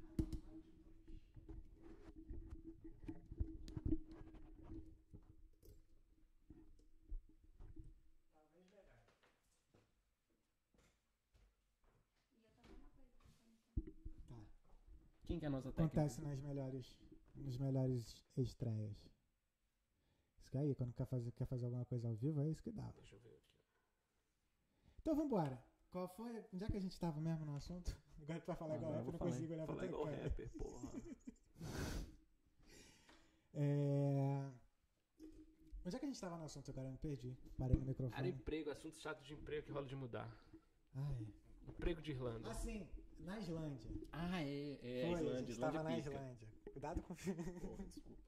[14.28, 14.37] Tá.
[15.26, 16.00] Quem que é a nossa técnica?
[16.00, 16.96] Acontece nas melhores,
[17.38, 18.96] nos melhores estreias.
[20.38, 22.70] Isso que aí, quando quer fazer, quer fazer alguma coisa ao vivo, é isso que
[22.72, 22.90] dá.
[22.96, 23.46] Deixa eu ver aqui.
[25.01, 25.62] Então vambora.
[25.90, 26.44] Qual foi?
[26.53, 27.96] Onde é que a gente tava mesmo no assunto?
[28.22, 29.94] Agora tu vai falar igual Ah, eu, eu não falar- consigo olhar pra falar tua
[29.98, 30.22] igual cara.
[30.29, 30.90] rapper, porra.
[33.55, 34.51] É...
[35.85, 36.87] Onde é que a gente tava no assunto agora?
[36.87, 37.37] Eu me perdi.
[37.57, 38.29] Parei no microfone.
[38.29, 40.31] emprego, assunto chato de emprego que rola de mudar.
[40.94, 41.27] Ai.
[41.66, 42.51] Emprego de Irlanda.
[42.51, 42.87] Ah, sim.
[43.20, 43.90] Na Islândia.
[44.12, 45.98] Ah, é, é, Foi, Islândia, a gente Islândia tava na.
[45.98, 46.48] Islândia.
[46.72, 47.14] Cuidado com...
[47.14, 48.22] Porra, desculpa.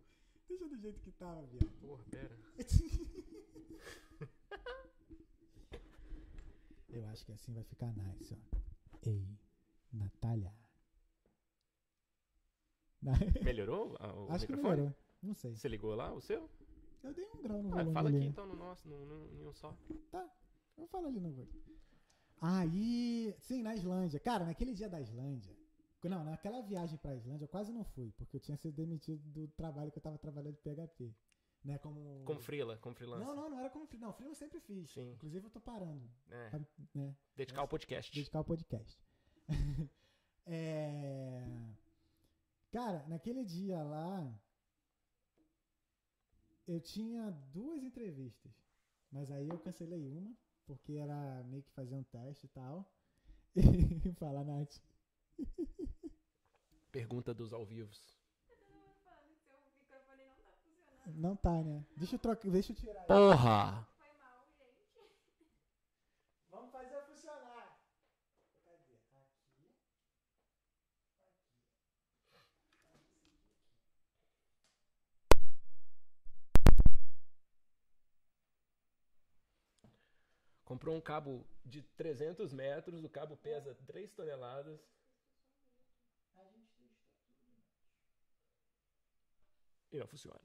[0.49, 1.71] Deixa do jeito que tava, viado.
[1.81, 2.37] Porra, pera.
[6.89, 8.59] Eu acho que assim vai ficar nice, ó.
[9.07, 9.25] Ei,
[9.93, 10.53] Natália.
[13.01, 13.13] Na-
[13.45, 14.77] Melhorou ah, o Acho que microfone?
[14.83, 14.97] melhorou.
[15.23, 15.57] Não sei.
[15.57, 16.51] Você ligou lá o seu?
[17.03, 18.19] Eu dei um grau no Ah, volume fala ali.
[18.19, 19.77] aqui então no nosso, no, no, em um só.
[20.77, 21.53] Eu falo ali no volume.
[22.43, 24.19] Aí, sim, na Islândia.
[24.19, 25.55] Cara, naquele dia da Islândia.
[26.09, 29.49] Não, naquela viagem pra Islândia eu quase não fui, porque eu tinha sido demitido do
[29.49, 31.15] trabalho que eu tava trabalhando de PHP.
[31.63, 32.25] Né, como...
[32.25, 33.27] Como frila, como freelancer.
[33.27, 33.99] Não, não, não era como free.
[34.01, 34.91] Não, free eu sempre fiz.
[34.93, 35.13] Sim.
[35.13, 36.61] Inclusive eu tô parando, É, pra,
[36.95, 38.11] né, dedicar o podcast.
[38.15, 38.99] dedicar o podcast.
[40.47, 41.45] É,
[42.73, 44.41] Cara, naquele dia lá,
[46.67, 48.53] eu tinha duas entrevistas.
[49.11, 50.35] Mas aí eu cancelei uma,
[50.67, 52.91] porque era meio que fazer um teste e tal.
[54.07, 54.81] E falar, Nath.
[56.91, 58.01] Pergunta dos ao vivos.
[58.49, 61.21] Todo mundo falando que seu microfone não tá funcionando.
[61.21, 61.85] Não tá, né?
[61.97, 63.05] Deixa eu trocar, deixa eu tirar.
[63.05, 63.87] Porra!
[63.99, 65.09] Foi mal, gente.
[66.51, 67.79] Vamos fazer funcionar.
[68.65, 68.95] Cadê?
[68.95, 69.31] Aqui.
[80.65, 84.81] Comprou um cabo de 300 metros, o cabo pesa 3 toneladas.
[86.37, 87.65] A gente testou tudo.
[89.93, 90.41] E não funciona.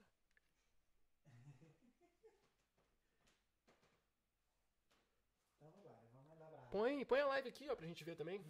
[5.58, 6.66] Então.
[6.70, 8.40] Põe, põe a live aqui, ó, pra gente ver também.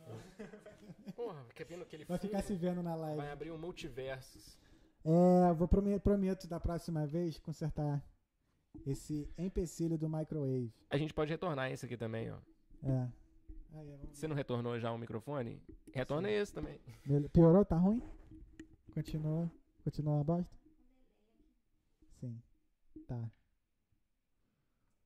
[1.15, 3.17] Porra, quer vendo aquele Vai ficar se vendo na live.
[3.17, 4.59] Vai abrir um multiversos.
[5.05, 8.03] É, eu vou prome- prometo da próxima vez consertar
[8.85, 10.73] esse empecilho do microwave.
[10.91, 12.39] A gente pode retornar esse aqui também, ó.
[12.83, 13.09] É.
[13.75, 15.63] Aí, é, Você não retornou já o microfone?
[15.93, 16.35] Retorna Sim.
[16.35, 16.81] esse também.
[17.33, 17.65] Piorou?
[17.65, 18.03] Tá ruim?
[18.93, 19.51] Continua.
[19.85, 20.57] Continua a bosta?
[22.21, 22.43] Sim.
[23.07, 23.17] Tá.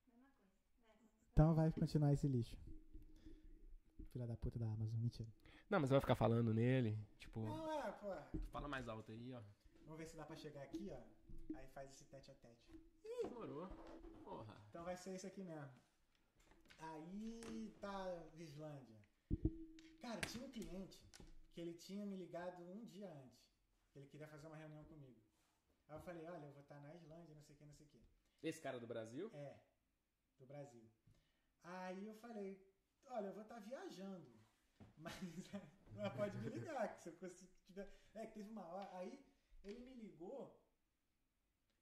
[0.07, 0.59] Mesma coisa.
[0.87, 0.96] Vai,
[1.33, 2.57] Então vai continuar esse lixo.
[4.12, 5.29] Filha da puta da Amazon, mentira.
[5.68, 6.99] Não, mas vai ficar falando nele.
[7.18, 8.09] Tipo, Não, é, pô.
[8.51, 9.40] fala mais alto aí, ó.
[9.85, 11.57] Vamos ver se dá pra chegar aqui, ó.
[11.57, 12.73] Aí faz esse tete a tete.
[13.23, 13.68] Demorou.
[14.25, 14.57] Porra.
[14.68, 15.70] Então vai ser isso aqui mesmo.
[16.79, 18.99] Aí tá Islândia.
[20.01, 21.01] Cara, tinha um cliente
[21.53, 23.40] que ele tinha me ligado um dia antes.
[23.92, 25.20] Que ele queria fazer uma reunião comigo.
[25.90, 27.85] Aí eu falei, olha, eu vou estar na Islândia, não sei o que, não sei
[27.87, 28.00] o que.
[28.44, 29.29] Esse cara do Brasil?
[29.35, 29.59] É,
[30.38, 30.88] do Brasil.
[31.64, 32.64] Aí eu falei,
[33.07, 34.31] olha, eu vou estar viajando.
[34.96, 37.88] Mas pode me ligar, que se eu conseguir tiver.
[38.14, 38.88] É, que teve uma hora.
[38.96, 39.20] Aí
[39.64, 40.57] ele me ligou.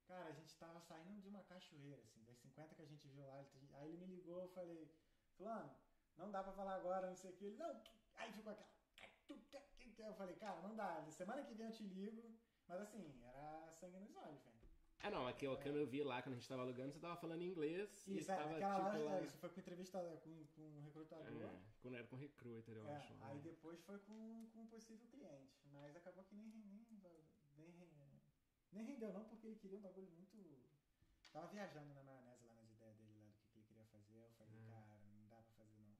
[0.07, 3.27] Cara, a gente tava saindo de uma cachoeira, assim, das 50 que a gente viu
[3.27, 3.39] lá.
[3.41, 4.91] ele- Aí ele me ligou, eu falei,
[5.37, 5.71] Fulano,
[6.17, 7.45] não dá pra falar agora, não sei o que.
[7.45, 7.79] Ele, não,
[8.15, 8.69] aí ficou aquela.
[9.99, 11.05] Eu falei, cara, não dá.
[11.11, 12.35] Semana que vem eu te ligo.
[12.69, 14.59] Mas assim, era sangue nos olhos, velho.
[15.01, 15.27] Ah, não.
[15.27, 18.07] Aqui, ó, quando eu vi lá, quando a gente tava alugando, você tava falando inglês.
[18.07, 19.15] e Isso, é, tava, aquela lá, tipo, lá...
[19.15, 21.43] é, isso foi com entrevista com, com um recrutador.
[21.43, 23.13] É, quando era com recruiter, eu É, acho.
[23.21, 23.41] aí né?
[23.43, 25.57] depois foi com, com um possível cliente.
[25.71, 26.85] Mas acabou que nem, nem,
[27.57, 28.21] nem, nem,
[28.71, 30.37] nem rendeu, não, porque ele queria um bagulho muito.
[31.31, 34.25] Tava viajando na maionese lá nas ideias dele, lá do que, que ele queria fazer.
[34.25, 34.69] Eu falei, É.
[34.71, 35.95] cara, não dá pra fazer não.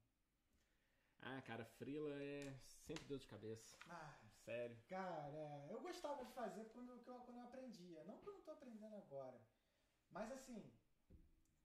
[1.22, 3.78] Ah, cara, Frila é sempre dor de cabeça.
[3.88, 4.14] Ah,
[4.50, 4.78] Sério.
[4.88, 8.04] cara, eu gostava de fazer quando, quando eu aprendia.
[8.06, 9.40] Não que eu não tô aprendendo agora.
[10.12, 10.60] Mas assim,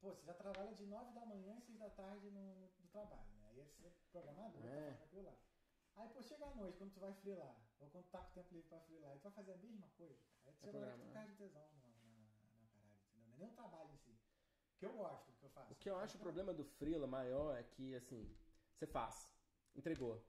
[0.01, 2.89] pô, você já trabalha de 9 da manhã e 6 da tarde no, no, no
[2.89, 3.47] trabalho, né?
[3.49, 4.91] Aí você é programador, tá É.
[5.05, 5.35] aquilo lá.
[5.97, 8.53] Aí, pô, chega à noite, quando tu vai freelar, ou quando tu tá com tempo
[8.53, 10.19] livre pra freelar, e tu vai fazer a mesma coisa.
[10.45, 12.19] Aí tu É chega que tu perde tesão na, na,
[12.61, 13.27] na parada, entendeu?
[13.29, 14.19] Não é nem o trabalho em si.
[14.79, 15.73] Que eu gosto do que eu faço.
[15.73, 18.37] O que eu acho o problema do Frila maior é que, assim,
[18.75, 19.31] você faz,
[19.75, 20.21] entregou.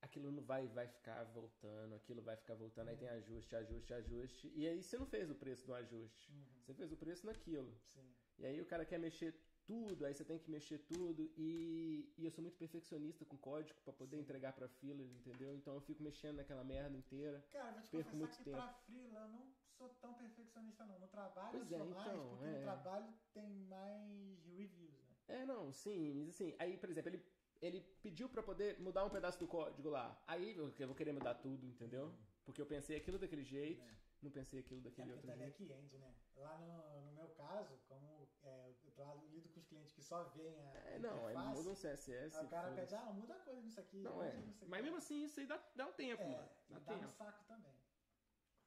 [0.00, 4.52] Aquilo não vai, vai ficar voltando, aquilo vai ficar voltando, aí tem ajuste, ajuste, ajuste.
[4.54, 6.32] E aí você não fez o preço do ajuste.
[6.32, 7.74] Uhum, Você fez o preço naquilo.
[7.84, 8.14] sim.
[8.38, 9.34] E aí o cara quer mexer
[9.66, 11.30] tudo, aí você tem que mexer tudo.
[11.36, 14.22] E, e eu sou muito perfeccionista com código pra poder Sim.
[14.22, 15.54] entregar pra fila, entendeu?
[15.56, 17.44] Então eu fico mexendo naquela merda inteira.
[17.50, 18.56] Cara, vou te Perco confessar muito que tempo.
[18.56, 20.98] pra freela eu não sou tão perfeccionista não.
[21.00, 22.52] No trabalho Pois eu é, sou mais, então, porque é.
[22.52, 25.16] no trabalho tem mais reviews, né?
[25.28, 27.22] É, não, sim, mas assim, aí, por exemplo, ele,
[27.60, 30.20] ele pediu pra poder mudar um pedaço do código lá.
[30.26, 32.14] Aí eu, vou querer mudar tudo, entendeu?
[32.44, 33.94] Porque eu pensei aquilo daquele jeito, É.
[34.22, 35.58] não pensei aquilo É daquele porque outro jeito.
[35.66, 36.14] back-end, né?
[36.36, 40.22] Lá no, no meu caso, como é, eu lá lido com os clientes que só
[40.24, 42.36] veem a É, não, aí interface, muda um CSS.
[42.38, 44.02] aí o cara pede, ah, muda a coisa nisso aqui.
[44.02, 44.32] Não, é.
[44.66, 47.08] Mas mesmo assim, isso aí dá, dá um tempo, É, e Dá dá tempo.
[47.10, 47.74] saco também.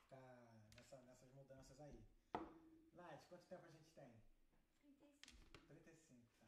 [0.03, 0.21] Ficar
[0.75, 2.03] nessa- nessas mudanças aí.
[2.93, 4.20] Nath, quanto tempo a gente tem?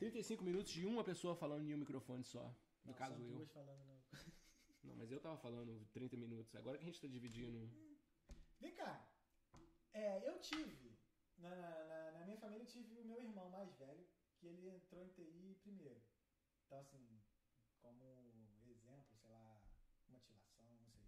[0.03, 0.43] 35.
[0.43, 0.43] 35.
[0.43, 0.43] Tá?
[0.43, 2.43] 35 minutos de uma pessoa falando em um microfone só.
[2.83, 3.35] No Não, caso são eu.
[3.35, 4.03] duas falando no...
[4.83, 6.55] Não, mas eu tava falando 30 minutos.
[6.55, 7.69] Agora que a gente tá dividindo.
[8.59, 9.07] Vem cá.
[9.93, 10.97] É, eu tive,
[11.37, 14.05] na, na, na minha família, eu tive o meu irmão mais velho,
[14.39, 16.01] que ele entrou em TI primeiro.
[16.65, 17.21] Então, assim,
[17.79, 18.03] como
[18.65, 19.61] exemplo, sei lá,
[20.09, 21.07] motivação, não sei.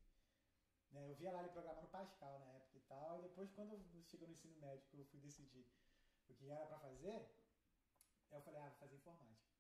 [0.91, 4.03] Né, eu via lá ele programando Pascal na época e tal, e depois, quando eu
[4.03, 5.65] chegou no ensino médio, eu fui decidir
[6.29, 7.27] o que era pra fazer,
[8.37, 9.53] eu falei, ah, vou fazer informática.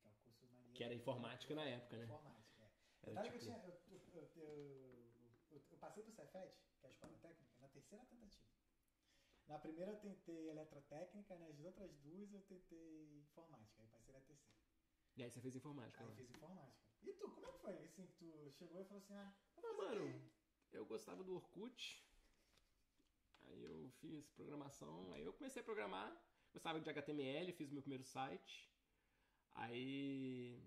[0.00, 0.72] Que é o curso maneiro.
[0.74, 2.04] Que era informática na época, né?
[2.04, 2.70] Informática, é.
[3.02, 6.88] Era Detalhe que eu, tipo- tinha, eu, eu, eu, eu- passei pro Cefet, que é
[6.88, 8.50] a escola técnica, na terceira tentativa.
[9.48, 14.54] Na primeira eu tentei eletrotécnica, nas outras duas eu tentei informática, aí passei na terceira.
[15.16, 16.14] E aí você fez informática, Aí né?
[16.14, 16.78] fiz informática.
[17.02, 17.76] E tu, como é que foi?
[17.84, 20.30] Assim, que tu chegou e falou assim, ah, Não, mano,
[20.72, 22.06] eu gostava do Orkut.
[23.44, 25.12] Aí eu fiz programação.
[25.14, 26.14] Aí eu comecei a programar.
[26.52, 28.70] Gostava de HTML, fiz meu primeiro site.
[29.52, 30.62] Aí.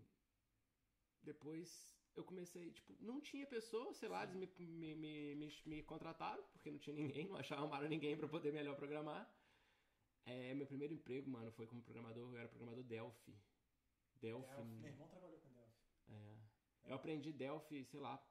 [1.22, 4.96] Depois eu comecei, tipo, não tinha pessoa, sei lá, eles me, me,
[5.36, 9.28] me, me, contrataram, porque não tinha ninguém, não acharam ninguém pra poder melhor programar.
[10.26, 13.36] É, meu primeiro emprego, mano, foi como programador, eu era programador Delphi.
[14.15, 14.48] Delphi.
[14.48, 14.63] Delphi.
[14.80, 15.84] Meu irmão trabalhou com Delphi.
[16.10, 16.38] É.
[16.86, 18.24] Eu aprendi Delphi, sei lá,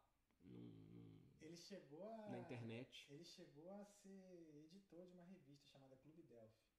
[0.44, 2.30] num- Ele chegou a...
[2.30, 3.06] na internet.
[3.10, 6.72] Ele chegou a ser editor de uma revista chamada Clube Delphi.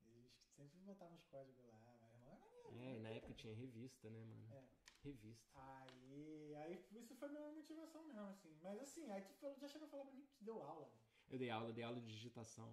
[0.00, 2.40] Eles sempre botavam os códigos lá, mas maneiro.
[2.72, 3.16] É, e na né?
[3.16, 4.52] época tinha revista, né, mano?
[4.54, 4.64] É.
[5.02, 5.48] Revista.
[5.54, 8.54] Aí, aí isso foi minha motivação mesmo, assim.
[8.62, 10.86] Mas assim, aí tu falou- já chegou a falar pra mim que tu deu aula.
[10.86, 10.92] né?
[11.30, 12.68] Eu dei aula, dei aula de digitação.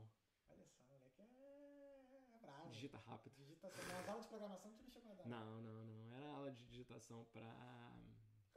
[0.49, 2.69] Olha só, moleque é, é bravo.
[2.71, 3.33] Digita rápido.
[3.37, 3.83] Digitação.
[3.93, 5.25] Mas aula de programação tu não chegou a dar.
[5.29, 6.13] Não, não, não.
[6.17, 7.93] Era aula de digitação pra,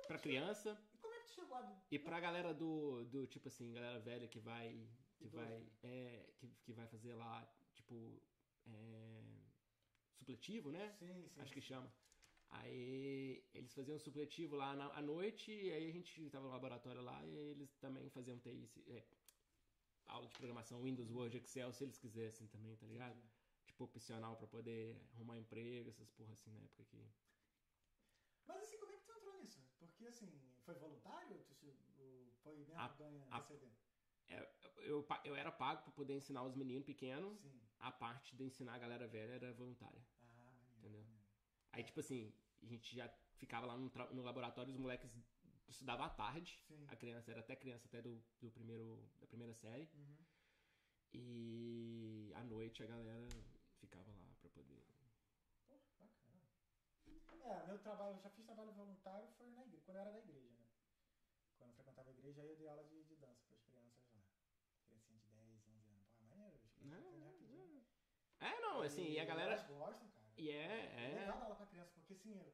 [0.06, 1.82] pra criança E como é que tu chegou a...
[1.90, 4.88] e pra galera do, do tipo assim, galera velha que vai.
[5.18, 5.44] Que Idoso.
[5.44, 5.66] vai.
[5.84, 8.20] É, que, que vai fazer lá, tipo.
[8.66, 9.22] É,
[10.18, 10.92] supletivo, né?
[10.98, 11.40] Sim, sim.
[11.40, 11.92] Acho que chama.
[12.50, 17.00] Aí eles faziam supletivo lá na, à noite, e aí a gente tava no laboratório
[17.00, 19.04] lá e eles também faziam TI, é,
[20.06, 23.16] aula de programação Windows, Word, Excel, se eles quisessem também, tá ligado?
[23.16, 23.30] Entendi.
[23.66, 26.98] Tipo, opcional pra poder arrumar emprego, essas porra assim na época que.
[28.46, 29.60] Mas assim, como é que tu entrou nisso?
[29.78, 30.28] Porque assim,
[30.64, 31.38] foi voluntário?
[31.60, 33.89] Tu foi mesmo A- ganha a- recebendo?
[34.30, 37.60] É, eu, eu era pago pra poder ensinar os meninos pequenos, Sim.
[37.78, 40.02] a parte de ensinar a galera velha era voluntária.
[40.22, 40.78] Ah, maneiro.
[40.78, 41.02] Entendeu?
[41.02, 41.24] maneiro.
[41.72, 45.16] Aí, tipo assim, a gente já ficava lá no, no laboratório, os moleques
[45.68, 46.58] estudavam à tarde.
[46.66, 46.86] Sim.
[46.88, 49.88] A criança era até criança até do, do primeiro, da primeira série.
[49.94, 50.16] Uhum.
[51.12, 53.28] E à noite a galera
[53.78, 54.84] ficava lá pra poder.
[55.98, 56.42] Bacana.
[57.42, 60.18] É, meu trabalho, eu já fiz trabalho voluntário foi na igreja, quando eu era da
[60.18, 60.66] igreja, né?
[61.58, 64.04] Quando eu frequentava a igreja, aí eu dei aula de, de dança para as crianças
[64.12, 64.22] lá.
[64.86, 66.08] Criancinha de 10, 11 anos.
[66.18, 67.84] Pô, é maneiro, as crianças aprendem rapidinho.
[68.40, 69.52] É, não, assim, e a galera.
[69.52, 70.26] Elas gostam, cara.
[70.36, 71.26] E É é, legal é.
[71.26, 72.52] dar aula pra criança, porque assim, é-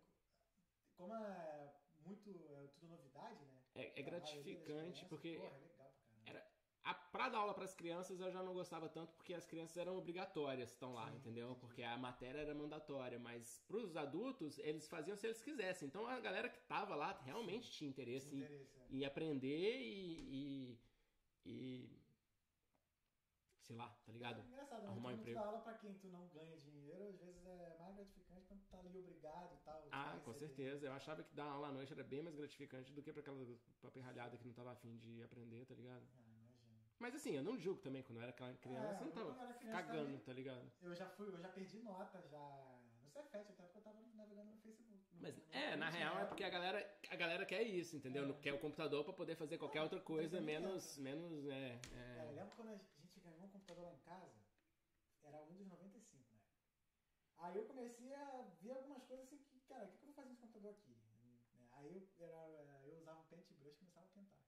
[0.96, 1.72] como é
[2.04, 3.62] muito, é tudo novidade, né?
[3.74, 6.30] É, é gratificante, crianças, porque Porra, é legal pra caramba.
[6.30, 9.76] Era- a, pra dar aula pras crianças eu já não gostava tanto, porque as crianças
[9.76, 11.46] eram obrigatórias, estão lá, Sim, entendeu?
[11.50, 11.60] entendi.
[11.60, 15.86] Porque a matéria era mandatória, mas pros adultos, eles faziam se eles quisessem.
[15.88, 18.86] Então a galera que tava lá realmente tinha interesse Esse em, interesse, é.
[18.96, 20.78] em aprender e,
[21.44, 22.05] e, e-
[23.66, 24.40] Sei lá, tá ligado?
[24.40, 24.88] É engraçado, né?
[24.90, 25.38] Arrumar Quando emprego.
[25.40, 28.60] tu dá aula pra quem tu não ganha dinheiro, às vezes é mais gratificante quando
[28.60, 29.88] tu tá ali obrigado e tal.
[29.90, 30.86] Ah, com certeza.
[30.86, 33.44] Eu achava que dar aula à noite era bem mais gratificante do que pra aquela
[33.82, 36.06] papirralhada que não tava afim de aprender, tá ligado?
[36.14, 36.78] Ah, imagino.
[37.00, 39.58] Mas assim, eu não julgo também, quando eu era criança, É, eu não tava eu
[39.58, 40.20] criança cagando, também.
[40.20, 40.72] tá ligado?
[40.82, 44.52] Eu já fui, eu já perdi nota já no Cefet, até porque eu tava navegando
[44.52, 44.96] no Facebook.
[45.12, 47.96] No- Mas no- é, no na real é porque a galera, a galera quer isso,
[47.96, 48.22] entendeu?
[48.22, 48.26] É.
[48.28, 50.60] Não quer o computador pra poder fazer qualquer Ah, outra coisa, 2080.
[50.68, 52.86] menos, menos, é, É, eu é, lembro quando a gente
[53.46, 54.38] um computador lá em casa,
[55.22, 56.40] era o Windows 95, né?
[57.38, 60.14] Aí eu comecei a ver algumas coisas assim que, cara, o que, que eu vou
[60.14, 60.90] fazer nesse computador aqui?
[61.54, 61.68] Né?
[61.72, 64.40] Aí eu, era, eu usava um paintbrush e começava a pintar.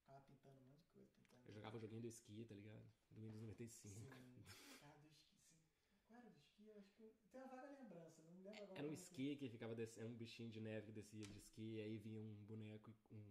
[0.00, 1.42] Ficava pintando um monte de coisa, pintando.
[1.48, 2.84] Eu jogava o joguinho do esqui, tá ligado?
[3.10, 3.90] Do Windows 95.
[4.00, 4.76] Sim.
[4.80, 5.66] Cara, do esqui, sim.
[6.06, 6.68] Qual era do esqui?
[6.68, 8.78] Eu acho que tenho uma vaga lembrança, não me lembro agora.
[8.78, 11.74] Era um que- esqui que ficava descendo, um bichinho de neve que descia de esqui,
[11.76, 13.24] e aí vinha um boneco e um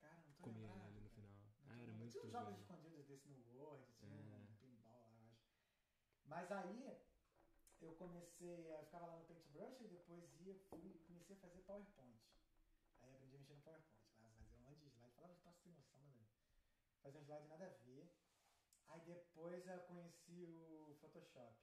[0.00, 1.26] Cara, não tô comia lembrado, ele no cara.
[1.26, 1.42] final.
[1.64, 3.84] Não Ah, era muito Tinha uns jogos escondidos desse no Word,
[6.32, 6.96] Mas aí
[7.82, 12.18] eu comecei, eu ficava lá no Paintbrush e depois ia, fui, comecei a fazer PowerPoint.
[13.02, 13.92] Aí aprendi a mexer no PowerPoint,
[14.40, 16.24] fazer um monte de slide, falava, tá sem noção, né?
[17.04, 18.10] um slide nada a ver.
[18.88, 21.54] Aí depois eu conheci o Photoshop.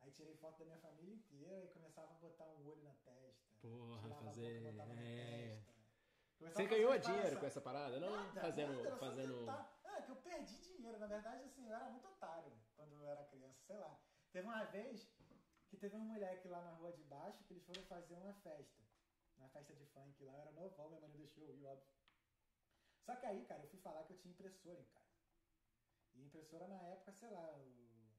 [0.00, 3.52] Aí tirei foto da minha família inteira e começava a botar um olho na testa.
[3.60, 4.60] Porra, fazer.
[4.60, 5.62] boca, botava na É.
[6.40, 8.00] Você ganhou dinheiro com essa parada?
[8.00, 8.82] Não Nada, fazendo.
[8.82, 9.38] nada, fazendo...
[9.38, 9.80] tentar.
[9.84, 10.98] É, que eu perdi dinheiro.
[10.98, 13.98] Na verdade, assim, eu era muito otário quando eu era criança, sei lá.
[14.32, 15.08] Teve uma vez
[15.68, 18.82] que teve um moleque lá na rua de baixo que eles foram fazer uma festa.
[19.38, 21.88] Uma festa de funk lá, eu era novão, minha mãe não deixou eu ir, óbvio.
[23.00, 25.10] Só que aí, cara, eu fui falar que eu tinha impressora em casa.
[26.14, 28.14] E impressora na época, sei lá, o...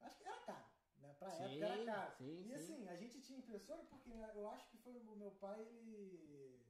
[0.00, 0.70] acho que era caro.
[0.98, 1.14] Né?
[1.18, 2.16] Pra Sim, época era caro.
[2.16, 2.54] sim, e sim.
[2.54, 6.64] assim, a gente tinha impressora porque eu acho que foi o meu pai, ele.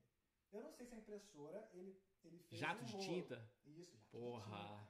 [0.51, 2.61] Eu não sei se a impressora, ele, ele fez.
[2.61, 3.05] Jato um de rolo.
[3.05, 3.51] tinta?
[3.67, 4.89] Isso, jato de Porra.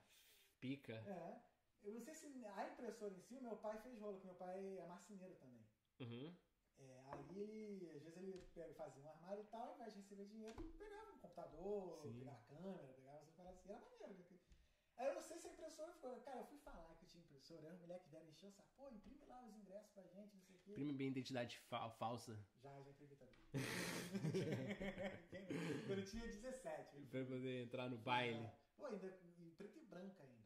[0.61, 0.97] Pica.
[0.97, 1.11] tinta.
[1.11, 1.52] É.
[1.83, 4.37] Eu não sei se a impressora em si, o meu pai fez rolo, porque meu
[4.37, 5.66] pai é marceneiro também.
[6.01, 6.35] Uhum.
[6.79, 9.99] É, aí ele, às vezes ele pega- fazia um armário e tal, ao invés de
[10.01, 12.18] receber dinheiro, pegava um computador, Sim.
[12.18, 14.33] pegava a câmera, pegava essas paradas assim, era maneiro.
[14.33, 14.38] Né?
[14.97, 16.21] Aí eu não sei se a impressora ficou.
[16.21, 18.68] Cara, eu fui falar que eu tinha impressora, aí os moleques vieram encher o saco,
[18.77, 20.71] pô, imprime lá os ingressos pra gente, não sei o quê.
[20.73, 22.38] Imprime bem identidade fa- falsa.
[22.62, 23.35] Já, já imprimi também.
[25.87, 26.97] Quando eu tinha 17.
[26.97, 28.49] eu Pra poder entrar no baile.
[28.77, 29.07] Pô, ainda
[29.38, 30.41] em preto e branco ainda.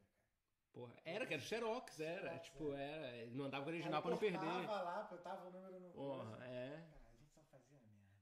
[0.77, 0.93] Porra.
[1.03, 2.21] Era, que era Xerox, era.
[2.21, 3.21] Xerox, tipo, é.
[3.21, 3.31] era.
[3.31, 4.39] Não andava com o original pra não perder.
[4.39, 5.89] cortava lá, botava o número no.
[5.91, 6.69] Porra, é.
[6.69, 8.13] Cara, a gente só fazia merda.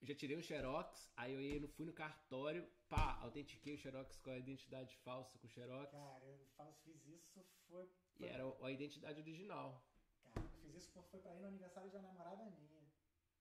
[0.00, 4.16] Eu já tirei um Xerox, aí eu ia, fui no cartório, pá, autentiquei o Xerox
[4.16, 5.92] com a identidade falsa com o Xerox.
[5.92, 7.88] Cara, eu falo, fiz isso, foi.
[8.18, 9.84] E era a identidade original.
[10.22, 12.84] Cara, eu fiz isso porque foi pra ir no aniversário de uma namorada minha.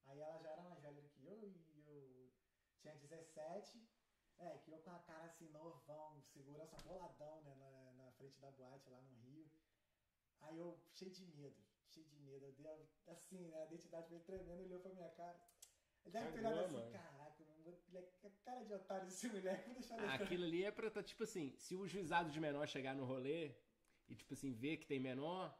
[0.05, 2.29] Aí ela já era mais velha do que eu e eu
[2.81, 3.81] tinha 17.
[4.39, 8.89] É, que eu com a cara assim, novão, segurança boladão, né, na frente da boate
[8.89, 9.49] lá no Rio.
[10.41, 11.55] Aí eu, cheio de medo,
[11.87, 12.45] cheio de medo.
[12.45, 12.65] Eu dei,
[13.07, 15.39] assim, né, a identidade veio tremendo, olhou pra minha cara.
[16.03, 19.73] Ele deve ter Cagou, olhado assim, caraca, mano, moleque, cara de otário desse moleque, vou
[19.75, 22.67] deixar ele Ah, Aquilo ali é pra, tá, tipo assim, se o juizado de menor
[22.67, 23.55] chegar no rolê
[24.09, 25.57] e, tipo assim, ver que tem menor,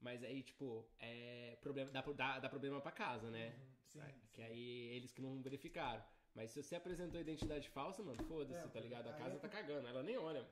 [0.00, 3.48] mas aí, tipo, é, problema, dá, dá, dá problema pra casa, né?
[3.48, 4.28] Uhum, sim, sim.
[4.32, 6.04] Que aí eles que não verificaram.
[6.34, 9.08] Mas se você apresentou a identidade falsa, mano, foda-se, É, tá ligado?
[9.08, 10.48] A casa é- tá cagando, ela nem olha.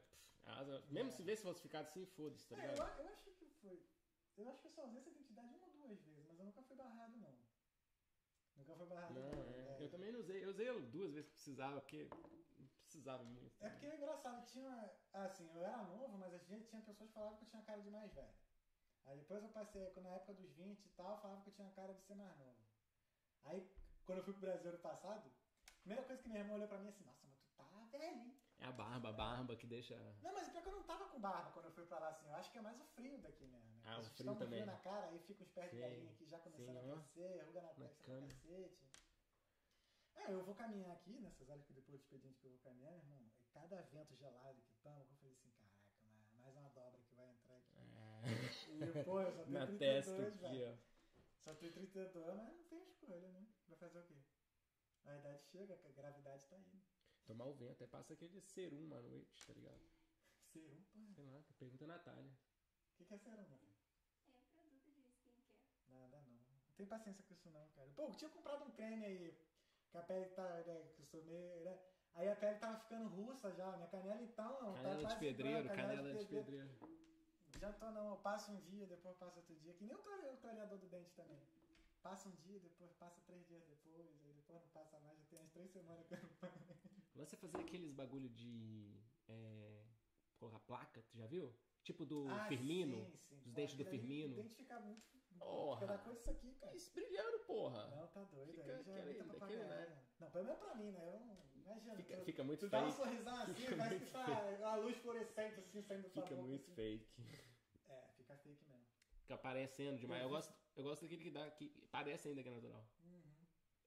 [0.48, 1.12] A mesmo É.
[1.12, 3.00] se vê se falsificado assim, foda-se, tá É, eu, ligado?
[3.00, 3.82] eu acho que foi.
[4.36, 6.62] Eu acho que eu só usei essa identidade uma ou duas vezes, mas eu nunca
[6.62, 7.36] fui barrado, não.
[8.56, 9.76] Nunca fui barrado, Não, é.
[9.84, 10.44] Eu também não usei.
[10.44, 12.08] Eu usei duas vezes que precisava, porque
[12.58, 13.54] não precisava muito.
[13.62, 14.92] É porque é engraçado, tinha.
[15.12, 17.80] Assim, eu era novo, mas a gente tinha pessoas que falavam que eu tinha cara
[17.82, 18.34] de mais velho.
[19.04, 21.70] Aí depois eu passei, quando na época dos 20 e tal, falava que eu tinha
[21.70, 22.58] cara de ser mais novo.
[23.44, 23.66] Aí,
[24.04, 25.30] quando eu fui pro Brasil ano passado,
[25.66, 28.20] a primeira coisa que minha irmã olhou pra mim assim, nossa, mas tu tá velho,
[28.20, 28.37] hein?
[28.60, 29.94] É a barba, a barba que deixa.
[30.22, 32.26] Não, mas pior que eu não tava com barba quando eu fui pra lá, assim.
[32.26, 33.68] Eu acho que é mais o frio daqui mesmo.
[33.70, 33.82] né?
[33.84, 34.60] Ah, o frio um também.
[34.60, 37.42] frio na cara, aí fica os pés de galinha aqui já começando sim, a crescer,
[37.46, 38.88] ruga na testa pra cacete.
[40.16, 42.90] É, eu vou caminhar aqui, nessas horas que depois do expediente que eu vou caminhar,
[42.92, 46.68] meu irmão, e cada vento gelado que toma, eu falei assim, caraca, mas mais uma
[46.70, 47.76] dobra que vai entrar aqui.
[47.78, 50.74] É, E, pô, eu só tenho na 32, testa aqui, velho.
[50.74, 50.98] ó.
[51.38, 53.46] Só tenho 32, mas não tem escolha, né?
[53.68, 54.16] Vai fazer o quê?
[55.04, 56.82] A idade chega, a gravidade tá aí.
[57.28, 59.78] Tomar o vento, aí passa aquele serum à noite, tá ligado?
[60.50, 60.98] Serum, pô.
[61.14, 62.32] Sei lá, pergunta a Natália.
[62.32, 63.74] O que, que é serum, meu filho?
[64.56, 65.44] É produto de skincare.
[65.90, 66.32] Nada não.
[66.32, 67.90] Não tem paciência com isso não, cara.
[67.94, 69.36] Pô, eu tinha comprado um creme aí,
[69.90, 71.78] que a pele tá, né, que eu sou meio, né?
[72.14, 75.58] Aí a pele tava ficando russa já, minha canela então, tá Canela de quase pedreiro,
[75.58, 76.78] igual a canela de pedreiro.
[77.60, 80.30] Já tô não, eu passo um dia, depois passo outro dia, que nem o clare-
[80.30, 81.42] o clareador do dente também.
[82.02, 85.38] Passa um dia, depois passa três dias depois, aí depois não passa mais, já tem
[85.38, 86.77] umas três semanas que eu não passo.
[87.18, 88.98] Você fazer aqueles bagulho de.
[89.28, 89.84] é,
[90.38, 91.54] colocar placa, tu já viu?
[91.82, 92.96] Tipo do Ah, Firmino.
[93.04, 93.36] sim, sim.
[93.40, 94.32] dos dentes do aquele Firmino.
[94.34, 95.02] O dente fica muito.
[95.38, 95.80] Porra.
[95.80, 96.74] Fica da cor disso aqui, cara.
[96.74, 97.86] Isso brilhando, porra.
[97.88, 98.52] Não, tá doido.
[98.52, 99.66] Fica aí já é aquele- papagaia.
[99.66, 100.02] né?
[100.20, 101.14] Não, pelo menos pra mim, né?
[101.14, 101.48] Eu não.
[101.62, 101.96] Imagina.
[101.96, 102.96] Fica, tu, fica muito tu dá um fake.
[102.96, 106.48] sorrisão assim, Fica parece muito que tá uma luz fluorescente assim saindo tua Fica boca.
[106.48, 106.74] muito assim.
[106.74, 107.06] fake.
[107.88, 108.86] É, fica fake mesmo.
[109.20, 110.22] Fica aparecendo demais.
[110.22, 111.50] Eu Eu gosto, eu gosto daquele que dá.
[111.50, 112.88] que parece ainda que é natural.
[113.04, 113.22] Uhum.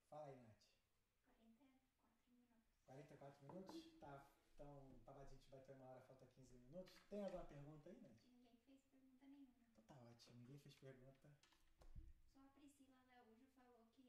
[0.09, 0.50] Fala aí, Nath.
[3.53, 3.65] Minutos.
[3.65, 3.99] 44 minutos?
[3.99, 4.25] Tá.
[4.53, 6.91] Então, a gente bater uma hora, falta 15 minutos.
[7.09, 8.11] Tem alguma pergunta aí, Nath?
[8.27, 9.47] Ninguém fez pergunta nenhuma.
[9.71, 11.29] Então tá ótimo, ninguém fez pergunta.
[12.33, 14.03] Só a Priscila Araújo falou que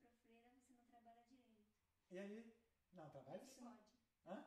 [0.00, 1.66] pro freira você não trabalha direito.
[2.10, 2.54] E aí?
[2.92, 3.24] Não, se sim.
[3.24, 3.44] pode.
[4.26, 4.44] Hã?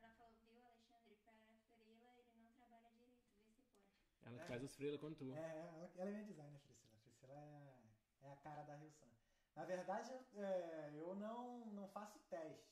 [0.00, 1.32] Ela falou, viu, Alexandre, para
[1.76, 3.20] freila ele não trabalha direito.
[3.46, 4.26] Vê se pode.
[4.26, 4.46] Ela que É.
[4.46, 5.32] faz os freela quando tu.
[5.32, 6.96] É, ela, ela é minha designer, Priscila.
[7.02, 7.38] Priscila é
[8.22, 9.06] a, é a cara da Rio San.
[9.54, 12.71] Na verdade, eu, é, eu não, não faço teste.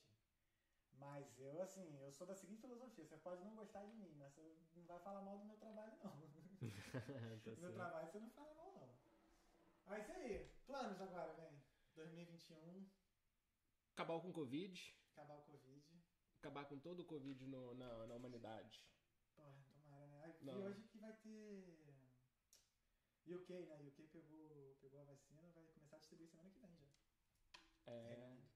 [1.01, 4.31] Mas eu, assim, eu sou da seguinte filosofia: você pode não gostar de mim, mas
[4.33, 6.13] você não vai falar mal do meu trabalho, não.
[7.43, 8.95] tá do meu trabalho você não fala mal, não.
[9.87, 11.59] Mas isso aí, planos agora, vem.
[11.95, 12.87] 2021,
[13.93, 14.95] Acabar com o Covid.
[15.11, 15.85] acabar o Covid.
[16.37, 18.83] Acabar com todo o Covid no- na, na humanidade.
[19.35, 20.35] Porra, tomara, né?
[20.39, 21.81] E hoje que vai ter.
[23.25, 23.81] UK, né?
[23.87, 26.87] UK pegou, pegou a vacina, vai começar a distribuir semana que vem já.
[27.87, 28.50] É.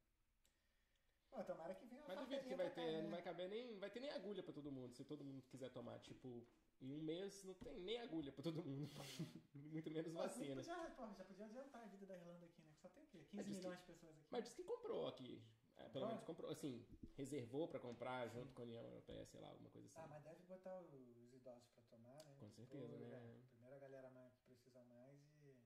[1.36, 3.01] Pô, tomara que venha uma Mas duvido que vai ter, né?
[3.01, 3.77] não vai caber nem.
[3.77, 5.99] Vai ter nem agulha pra todo mundo, se todo mundo quiser tomar.
[5.99, 6.47] Tipo,
[6.81, 8.89] em um mês não tem nem agulha pra todo mundo.
[9.53, 10.55] Muito menos Pô, vacina.
[10.55, 12.73] Podia, pô, já podia adiantar a vida da Irlanda aqui, né?
[12.81, 13.25] Só tem o quê?
[13.29, 14.27] 15 Mas diz que- milhões de pessoas aqui.
[14.31, 15.43] Mas diz que comprou aqui.
[15.77, 16.86] É, pelo menos comprou, assim,
[17.17, 19.99] reservou pra comprar junto com a União Europeia, sei lá, alguma coisa assim.
[19.99, 22.33] Ah, mas deve botar os idosos pra tomar, né?
[22.39, 23.17] Com certeza, Pô, né?
[23.17, 25.59] é, Primeiro a galera mais que precisa mais e.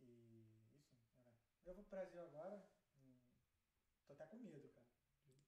[0.00, 0.46] E.
[0.80, 1.70] Isso, é.
[1.70, 2.64] Eu vou pro Brasil agora.
[4.10, 4.86] Tô até com medo, cara.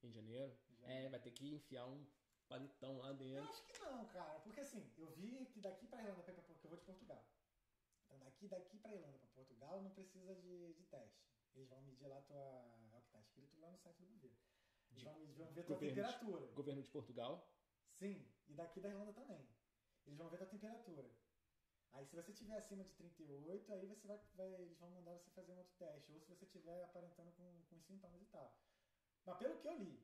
[0.03, 0.57] Em janeiro?
[0.79, 0.87] Já.
[0.87, 2.05] É, vai ter que enfiar um
[2.47, 3.49] palitão lá Eu dentro.
[3.49, 4.39] acho que não, cara.
[4.39, 7.25] Porque assim, eu vi que daqui pra Irlanda, porque eu vou de Portugal.
[8.05, 11.25] Então daqui, daqui pra Irlanda, pra Portugal, não precisa de, de teste.
[11.53, 12.37] Eles vão medir lá tua.
[12.93, 14.37] É o que tá escrito lá no site do governo.
[14.91, 16.51] Eles De vão, medir, vão ver tua governo de- temperatura.
[16.53, 17.53] Governo de Portugal.
[17.91, 19.47] Sim, e daqui da Irlanda também.
[20.05, 21.09] Eles vão ver tua temperatura.
[21.93, 25.29] Aí se você tiver acima de 38, aí você vai, vai- eles vão mandar você
[25.31, 26.11] fazer um outro teste.
[26.11, 28.53] Ou se você tiver aparentando com, com sintomas e tal.
[29.25, 29.99] Mas pelo que eu li,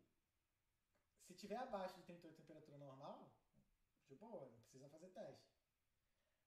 [1.21, 3.31] se tiver abaixo de 38 temperatura normal,
[4.07, 5.53] de boa, não precisa fazer teste.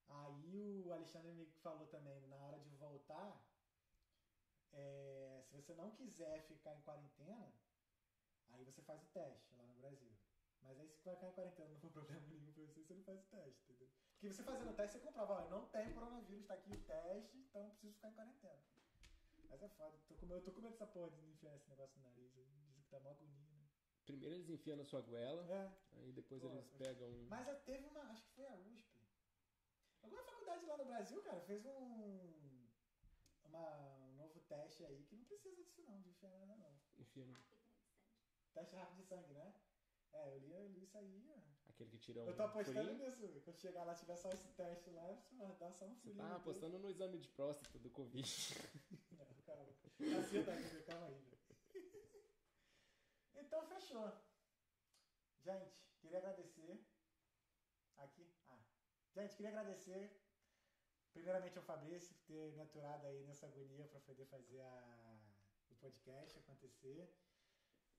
[0.08, 3.44] Aí o Alexandre me falou também, na hora de voltar,
[4.72, 7.52] é, se você não quiser ficar em quarentena,
[8.50, 10.16] aí você faz o teste lá no Brasil.
[10.62, 13.02] Mas aí se vai ficar em quarentena não for problema nenhum pra você, você não
[13.02, 13.88] faz o teste, entendeu?
[14.12, 16.80] Porque você fazendo o teste, você comprova, ó, eu não tenho coronavírus, tá aqui o
[16.84, 18.62] teste, então não preciso ficar em quarentena.
[19.48, 21.68] Mas é foda, tô com, eu tô com medo dessa porra de não enfiar esse
[21.68, 22.32] negócio no nariz.
[22.32, 23.68] Dizem que tá mó agonia, né?
[24.06, 27.08] Primeiro eles enfiam na sua goela, É, aí depois Pô, eles pegam.
[27.08, 29.02] um mas já teve uma, acho que foi a USP.
[30.02, 32.68] Alguma faculdade lá no Brasil, cara, fez um,
[33.44, 36.80] uma, um novo teste aí que não precisa disso não, de enfiar nada não.
[36.98, 37.62] Enfia de sangue.
[38.52, 39.54] Teste rápido de sangue, né?
[40.12, 41.70] É, eu li, eu li isso aí, ó.
[41.70, 42.26] aquele que tira um.
[42.26, 43.04] Eu tô apostando furinho.
[43.04, 43.40] nisso.
[43.44, 46.16] Quando chegar lá, tiver só esse teste lá, você dar só um Você furinho.
[46.18, 46.40] tá no dedo.
[46.40, 48.22] apostando no exame de próstata do Covid.
[49.12, 49.72] Não, calma.
[50.00, 51.32] Ainda, calma aí.
[53.34, 54.12] Então, fechou.
[55.44, 56.86] Gente, queria agradecer.
[57.96, 58.26] Aqui?
[58.48, 58.58] Ah.
[59.14, 60.18] Gente, queria agradecer.
[61.12, 65.18] Primeiramente ao Fabrício por ter me aturado aí nessa agonia para poder fazer a,
[65.70, 67.12] o podcast acontecer.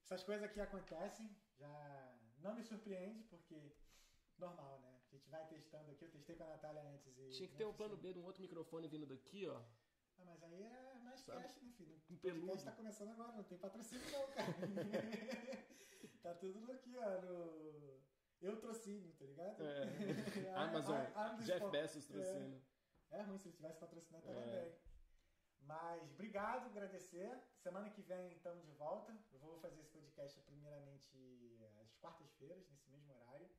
[0.04, 3.76] Essas coisas aqui acontecem, já não me surpreende, porque
[4.38, 5.00] normal, né?
[5.12, 7.30] A gente vai testando aqui, eu testei com a Natália antes e.
[7.30, 7.96] Tinha que ter um plano.
[7.98, 9.62] B de um outro microfone vindo daqui, ó.
[10.18, 11.42] Ah, mas aí é mais Sabe?
[11.44, 11.96] cash, né, filho?
[12.10, 14.54] O podcast tá começando agora, não tem patrocínio não, cara.
[16.22, 18.04] tá tudo aqui, ó, no...
[18.42, 19.64] Eutrocínio, tá ligado?
[19.64, 20.54] É.
[20.56, 22.62] Amazon, ah, ah, Jeff spon- Bezos trouxendo.
[23.10, 24.34] É ruim se ele tivesse patrocinado É.
[24.34, 24.76] também.
[25.66, 27.42] Mas obrigado, agradecer.
[27.58, 29.16] Semana que vem estamos de volta.
[29.32, 33.50] Eu vou fazer esse podcast primeiramente às quartas-feiras, nesse mesmo horário.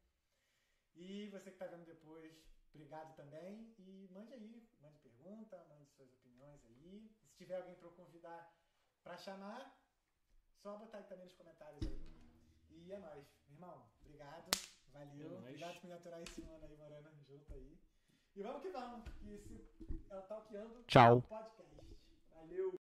[0.94, 3.74] E você que está vendo depois, obrigado também.
[3.78, 7.10] E mande aí, mande pergunta, mande suas opiniões aí.
[7.22, 8.54] E se tiver alguém para eu convidar
[9.02, 9.76] para chamar,
[10.62, 12.14] só botar aí também nos comentários aí.
[12.70, 13.26] E é nóis.
[13.46, 14.50] Meu irmão, obrigado.
[14.92, 15.36] Valeu.
[15.36, 17.78] É obrigado por me aturar esse ano aí, morando junto aí.
[18.36, 21.22] E vamos que vamos, que esse é o Talkeando Tchau.
[21.22, 21.73] Podcast.
[22.44, 22.74] Valeu!